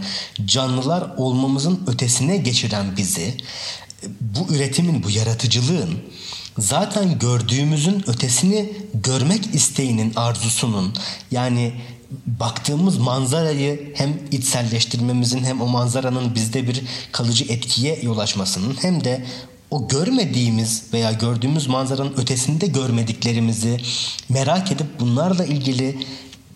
canlılar 0.45 1.03
olmamızın 1.17 1.79
ötesine 1.87 2.37
geçiren 2.37 2.97
bizi, 2.97 3.21
e, 4.03 4.07
bu 4.21 4.53
üretimin, 4.53 5.03
bu 5.03 5.09
yaratıcılığın 5.09 5.99
zaten 6.57 7.19
gördüğümüzün 7.19 8.09
ötesini 8.09 8.73
görmek 8.93 9.55
isteğinin, 9.55 10.13
arzusunun 10.15 10.93
yani 11.31 11.73
baktığımız 12.25 12.97
manzarayı 12.97 13.93
hem 13.95 14.19
içselleştirmemizin 14.31 15.43
hem 15.43 15.61
o 15.61 15.67
manzaranın 15.67 16.35
bizde 16.35 16.67
bir 16.67 16.81
kalıcı 17.11 17.43
etkiye 17.43 17.99
yol 18.01 18.17
açmasının 18.17 18.75
hem 18.81 19.03
de 19.03 19.25
o 19.71 19.87
görmediğimiz 19.87 20.83
veya 20.93 21.11
gördüğümüz 21.11 21.67
manzaranın 21.67 22.13
ötesinde 22.17 22.67
görmediklerimizi 22.67 23.77
merak 24.29 24.71
edip 24.71 24.99
bunlarla 24.99 25.45
ilgili 25.45 26.07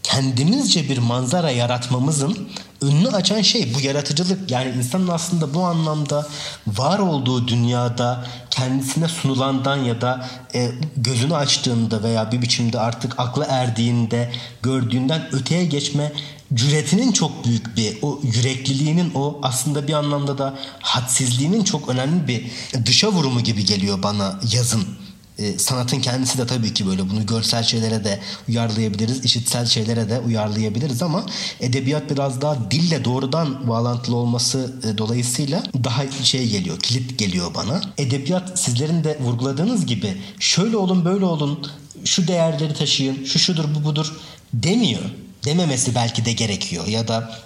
kendimizce 0.03 0.89
bir 0.89 0.97
manzara 0.97 1.51
yaratmamızın 1.51 2.47
önünü 2.81 3.07
açan 3.07 3.41
şey 3.41 3.73
bu 3.75 3.79
yaratıcılık. 3.79 4.51
Yani 4.51 4.73
insanın 4.77 5.07
aslında 5.07 5.53
bu 5.53 5.63
anlamda 5.63 6.27
var 6.67 6.99
olduğu 6.99 7.47
dünyada 7.47 8.25
kendisine 8.51 9.07
sunulandan 9.07 9.77
ya 9.77 10.01
da 10.01 10.29
e, 10.55 10.71
gözünü 10.97 11.35
açtığında 11.35 12.03
veya 12.03 12.31
bir 12.31 12.41
biçimde 12.41 12.79
artık 12.79 13.19
akla 13.19 13.45
erdiğinde 13.45 14.31
gördüğünden 14.61 15.21
öteye 15.31 15.65
geçme 15.65 16.11
cüretinin 16.53 17.11
çok 17.11 17.45
büyük 17.45 17.77
bir 17.77 17.97
o 18.01 18.19
yürekliliğinin 18.23 19.11
o 19.15 19.39
aslında 19.43 19.87
bir 19.87 19.93
anlamda 19.93 20.37
da 20.37 20.57
hadsizliğinin 20.79 21.63
çok 21.63 21.89
önemli 21.89 22.27
bir 22.27 22.51
dışa 22.85 23.11
vurumu 23.11 23.41
gibi 23.41 23.65
geliyor 23.65 24.03
bana 24.03 24.39
yazın. 24.53 24.85
E, 25.37 25.59
sanatın 25.59 25.99
kendisi 25.99 26.37
de 26.37 26.47
tabii 26.47 26.73
ki 26.73 26.87
böyle 26.87 27.09
bunu 27.09 27.25
görsel 27.25 27.63
şeylere 27.63 28.03
de 28.03 28.19
uyarlayabiliriz, 28.49 29.25
işitsel 29.25 29.65
şeylere 29.65 30.09
de 30.09 30.19
uyarlayabiliriz 30.19 31.01
ama 31.01 31.25
edebiyat 31.59 32.11
biraz 32.11 32.41
daha 32.41 32.71
dille 32.71 33.05
doğrudan 33.05 33.67
bağlantılı 33.67 34.15
olması 34.15 34.75
e, 34.83 34.97
dolayısıyla 34.97 35.63
daha 35.83 36.11
şey 36.23 36.47
geliyor, 36.47 36.79
kilit 36.79 37.19
geliyor 37.19 37.55
bana. 37.55 37.81
Edebiyat 37.97 38.59
sizlerin 38.59 39.03
de 39.03 39.17
vurguladığınız 39.21 39.85
gibi 39.85 40.17
şöyle 40.39 40.77
olun 40.77 41.05
böyle 41.05 41.25
olun, 41.25 41.67
şu 42.05 42.27
değerleri 42.27 42.73
taşıyın, 42.73 43.23
şu 43.25 43.39
şudur 43.39 43.65
bu 43.75 43.83
budur 43.83 44.13
demiyor 44.53 45.01
dememesi 45.45 45.95
belki 45.95 46.25
de 46.25 46.31
gerekiyor 46.31 46.87
ya 46.87 47.07
da 47.07 47.39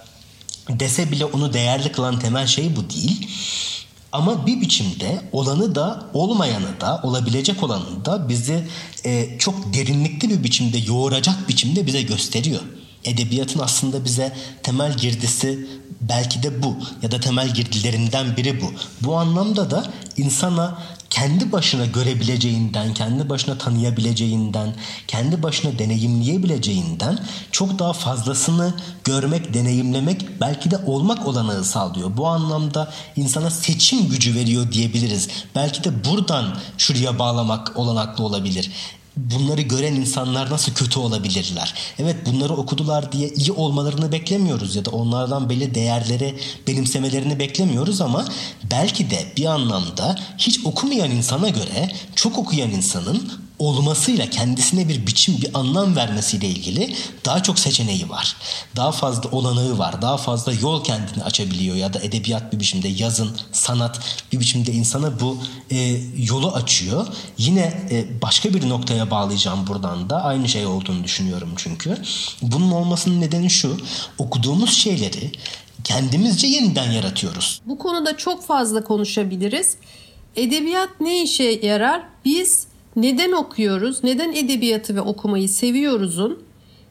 dese 0.68 1.10
bile 1.10 1.24
onu 1.24 1.52
değerli 1.52 1.92
kılan 1.92 2.18
temel 2.18 2.46
şey 2.46 2.76
bu 2.76 2.90
değil. 2.90 3.28
Ama 4.12 4.46
bir 4.46 4.60
biçimde 4.60 5.20
olanı 5.32 5.74
da 5.74 6.06
olmayanı 6.14 6.80
da 6.80 7.00
olabilecek 7.02 7.62
olanı 7.62 8.04
da 8.04 8.28
bizi 8.28 8.68
e, 9.04 9.38
çok 9.38 9.74
derinlikli 9.74 10.30
bir 10.30 10.44
biçimde 10.44 10.78
yoğuracak 10.78 11.48
biçimde 11.48 11.86
bize 11.86 12.02
gösteriyor. 12.02 12.60
Edebiyatın 13.04 13.60
aslında 13.60 14.04
bize 14.04 14.36
temel 14.62 14.96
girdisi 14.96 15.68
belki 16.00 16.42
de 16.42 16.62
bu 16.62 16.76
ya 17.02 17.10
da 17.10 17.20
temel 17.20 17.54
girdilerinden 17.54 18.36
biri 18.36 18.60
bu. 18.60 18.72
Bu 19.00 19.16
anlamda 19.16 19.70
da 19.70 19.92
insana 20.16 20.82
kendi 21.10 21.52
başına 21.52 21.86
görebileceğinden, 21.86 22.94
kendi 22.94 23.28
başına 23.28 23.58
tanıyabileceğinden, 23.58 24.74
kendi 25.08 25.42
başına 25.42 25.78
deneyimleyebileceğinden 25.78 27.18
çok 27.52 27.78
daha 27.78 27.92
fazlasını 27.92 28.74
görmek, 29.04 29.54
deneyimlemek 29.54 30.40
belki 30.40 30.70
de 30.70 30.78
olmak 30.86 31.26
olanağı 31.26 31.64
sağlıyor. 31.64 32.16
Bu 32.16 32.26
anlamda 32.28 32.92
insana 33.16 33.50
seçim 33.50 34.08
gücü 34.08 34.34
veriyor 34.34 34.72
diyebiliriz. 34.72 35.28
Belki 35.54 35.84
de 35.84 36.04
buradan 36.04 36.56
şuraya 36.78 37.18
bağlamak 37.18 37.76
olanaklı 37.76 38.24
olabilir 38.24 38.70
bunları 39.16 39.60
gören 39.60 39.94
insanlar 39.94 40.50
nasıl 40.50 40.72
kötü 40.72 40.98
olabilirler? 40.98 41.74
Evet 41.98 42.16
bunları 42.26 42.52
okudular 42.52 43.12
diye 43.12 43.28
iyi 43.28 43.52
olmalarını 43.52 44.12
beklemiyoruz 44.12 44.76
ya 44.76 44.84
da 44.84 44.90
onlardan 44.90 45.50
belli 45.50 45.74
değerleri 45.74 46.36
benimsemelerini 46.66 47.38
beklemiyoruz 47.38 48.00
ama 48.00 48.24
belki 48.70 49.10
de 49.10 49.32
bir 49.36 49.44
anlamda 49.44 50.16
hiç 50.38 50.60
okumayan 50.64 51.10
insana 51.10 51.48
göre 51.48 51.92
çok 52.14 52.38
okuyan 52.38 52.70
insanın 52.70 53.32
olmasıyla 53.60 54.30
kendisine 54.30 54.88
bir 54.88 55.06
biçim, 55.06 55.40
bir 55.42 55.58
anlam 55.58 55.96
vermesiyle 55.96 56.48
ilgili 56.48 56.94
daha 57.24 57.42
çok 57.42 57.58
seçeneği 57.58 58.08
var. 58.08 58.36
Daha 58.76 58.92
fazla 58.92 59.30
olanağı 59.30 59.78
var. 59.78 60.02
Daha 60.02 60.16
fazla 60.16 60.52
yol 60.52 60.84
kendini 60.84 61.24
açabiliyor 61.24 61.76
ya 61.76 61.94
da 61.94 62.00
edebiyat 62.00 62.52
bir 62.52 62.60
biçimde, 62.60 62.88
yazın, 62.88 63.36
sanat 63.52 64.00
bir 64.32 64.40
biçimde 64.40 64.72
insana 64.72 65.20
bu 65.20 65.38
e, 65.70 66.00
yolu 66.16 66.52
açıyor. 66.52 67.06
Yine 67.38 67.86
e, 67.90 68.22
başka 68.22 68.54
bir 68.54 68.68
noktaya 68.68 69.10
bağlayacağım 69.10 69.66
buradan 69.66 70.10
da 70.10 70.24
aynı 70.24 70.48
şey 70.48 70.66
olduğunu 70.66 71.04
düşünüyorum 71.04 71.50
çünkü. 71.56 71.98
Bunun 72.42 72.70
olmasının 72.70 73.20
nedeni 73.20 73.50
şu. 73.50 73.76
Okuduğumuz 74.18 74.72
şeyleri 74.78 75.32
kendimizce 75.84 76.46
yeniden 76.46 76.90
yaratıyoruz. 76.90 77.60
Bu 77.66 77.78
konuda 77.78 78.16
çok 78.16 78.46
fazla 78.46 78.84
konuşabiliriz. 78.84 79.76
Edebiyat 80.36 80.88
ne 81.00 81.22
işe 81.22 81.44
yarar? 81.62 82.02
Biz 82.24 82.69
neden 82.96 83.32
okuyoruz, 83.32 84.04
neden 84.04 84.32
edebiyatı 84.32 84.96
ve 84.96 85.00
okumayı 85.00 85.48
seviyoruzun 85.48 86.42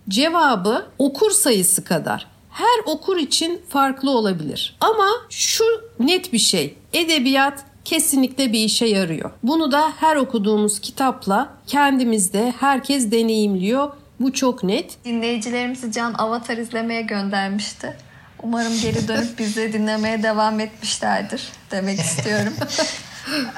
cevabı 0.10 0.86
okur 1.00 1.32
sayısı 1.32 1.84
kadar. 1.84 2.28
Her 2.50 2.80
okur 2.86 3.18
için 3.18 3.62
farklı 3.70 4.12
olabilir. 4.12 4.78
Ama 4.82 5.08
şu 5.30 5.64
net 6.00 6.34
bir 6.34 6.38
şey. 6.38 6.76
Edebiyat 6.93 7.64
kesinlikle 7.86 8.54
bir 8.54 8.60
işe 8.60 8.86
yarıyor. 8.86 9.32
Bunu 9.43 9.72
da 9.72 9.91
her 10.00 10.16
okuduğumuz 10.16 10.80
kitapla 10.80 11.50
kendimizde 11.68 12.54
herkes 12.60 13.12
deneyimliyor. 13.12 13.91
Bu 14.20 14.34
çok 14.34 14.64
net. 14.64 15.06
Dinleyicilerimizi 15.06 15.91
Can 15.91 16.14
Avatar 16.14 16.58
izlemeye 16.58 17.02
göndermişti. 17.02 17.97
Umarım 18.43 18.74
geri 18.82 19.08
dönüp 19.08 19.28
bizi 19.39 19.74
dinlemeye 19.74 20.24
devam 20.24 20.60
etmişlerdir 20.60 21.50
demek 21.72 22.00
istiyorum. 22.00 22.54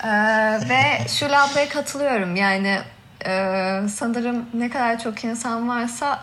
Ee, 0.03 0.69
ve 0.69 1.07
Şule 1.07 1.37
ablaya 1.37 1.69
katılıyorum. 1.69 2.35
Yani 2.35 2.77
e, 3.25 3.31
sanırım 3.89 4.45
ne 4.53 4.69
kadar 4.69 4.99
çok 4.99 5.23
insan 5.23 5.69
varsa 5.69 6.19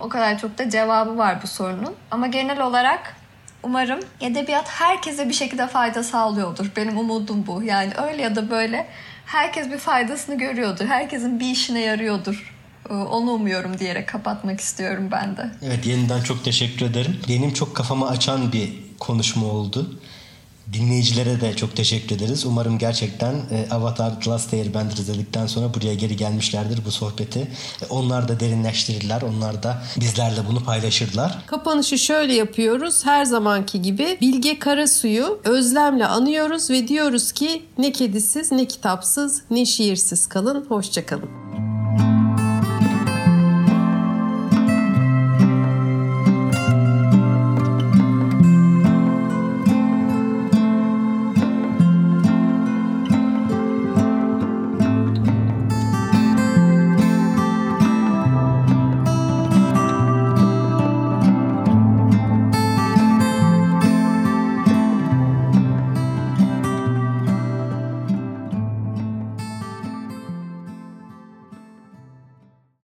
o 0.00 0.08
kadar 0.08 0.38
çok 0.38 0.58
da 0.58 0.70
cevabı 0.70 1.18
var 1.18 1.42
bu 1.42 1.46
sorunun. 1.46 1.94
Ama 2.10 2.26
genel 2.26 2.60
olarak 2.60 3.16
umarım 3.62 4.00
edebiyat 4.20 4.68
herkese 4.68 5.28
bir 5.28 5.34
şekilde 5.34 5.66
fayda 5.66 6.02
sağlıyordur. 6.02 6.66
Benim 6.76 6.98
umudum 6.98 7.46
bu. 7.46 7.62
Yani 7.62 7.92
öyle 8.08 8.22
ya 8.22 8.36
da 8.36 8.50
böyle 8.50 8.86
herkes 9.26 9.70
bir 9.70 9.78
faydasını 9.78 10.38
görüyordur. 10.38 10.86
Herkesin 10.86 11.40
bir 11.40 11.50
işine 11.50 11.80
yarıyordur. 11.80 12.52
Ee, 12.90 12.94
onu 12.94 13.30
umuyorum 13.30 13.78
diyerek 13.78 14.08
kapatmak 14.08 14.60
istiyorum 14.60 15.08
ben 15.12 15.36
de. 15.36 15.50
Evet 15.62 15.86
yeniden 15.86 16.22
çok 16.22 16.44
teşekkür 16.44 16.86
ederim. 16.86 17.20
Benim 17.28 17.52
çok 17.52 17.76
kafamı 17.76 18.08
açan 18.08 18.52
bir 18.52 18.72
konuşma 19.00 19.46
oldu. 19.46 20.00
Dinleyicilere 20.72 21.40
de 21.40 21.56
çok 21.56 21.76
teşekkür 21.76 22.16
ederiz. 22.16 22.46
Umarım 22.46 22.78
gerçekten 22.78 23.34
e, 23.34 23.66
Avatar 23.70 24.20
The 24.20 24.30
Last 24.30 24.54
Airbender 24.54 24.96
izledikten 24.96 25.46
sonra 25.46 25.74
buraya 25.74 25.94
geri 25.94 26.16
gelmişlerdir 26.16 26.84
bu 26.84 26.90
sohbeti. 26.90 27.40
E, 27.40 27.86
onlar 27.90 28.28
da 28.28 28.40
derinleştirirler. 28.40 29.22
Onlar 29.22 29.62
da 29.62 29.82
bizlerle 30.00 30.40
bunu 30.48 30.64
paylaşırlar. 30.64 31.46
Kapanışı 31.46 31.98
şöyle 31.98 32.34
yapıyoruz. 32.34 33.04
Her 33.04 33.24
zamanki 33.24 33.82
gibi 33.82 34.18
Bilge 34.20 34.58
Karasu'yu 34.58 35.40
özlemle 35.44 36.06
anıyoruz 36.06 36.70
ve 36.70 36.88
diyoruz 36.88 37.32
ki 37.32 37.62
ne 37.78 37.92
kedisiz, 37.92 38.52
ne 38.52 38.68
kitapsız, 38.68 39.42
ne 39.50 39.66
şiirsiz 39.66 40.26
kalın. 40.26 40.66
Hoşçakalın. 40.68 41.71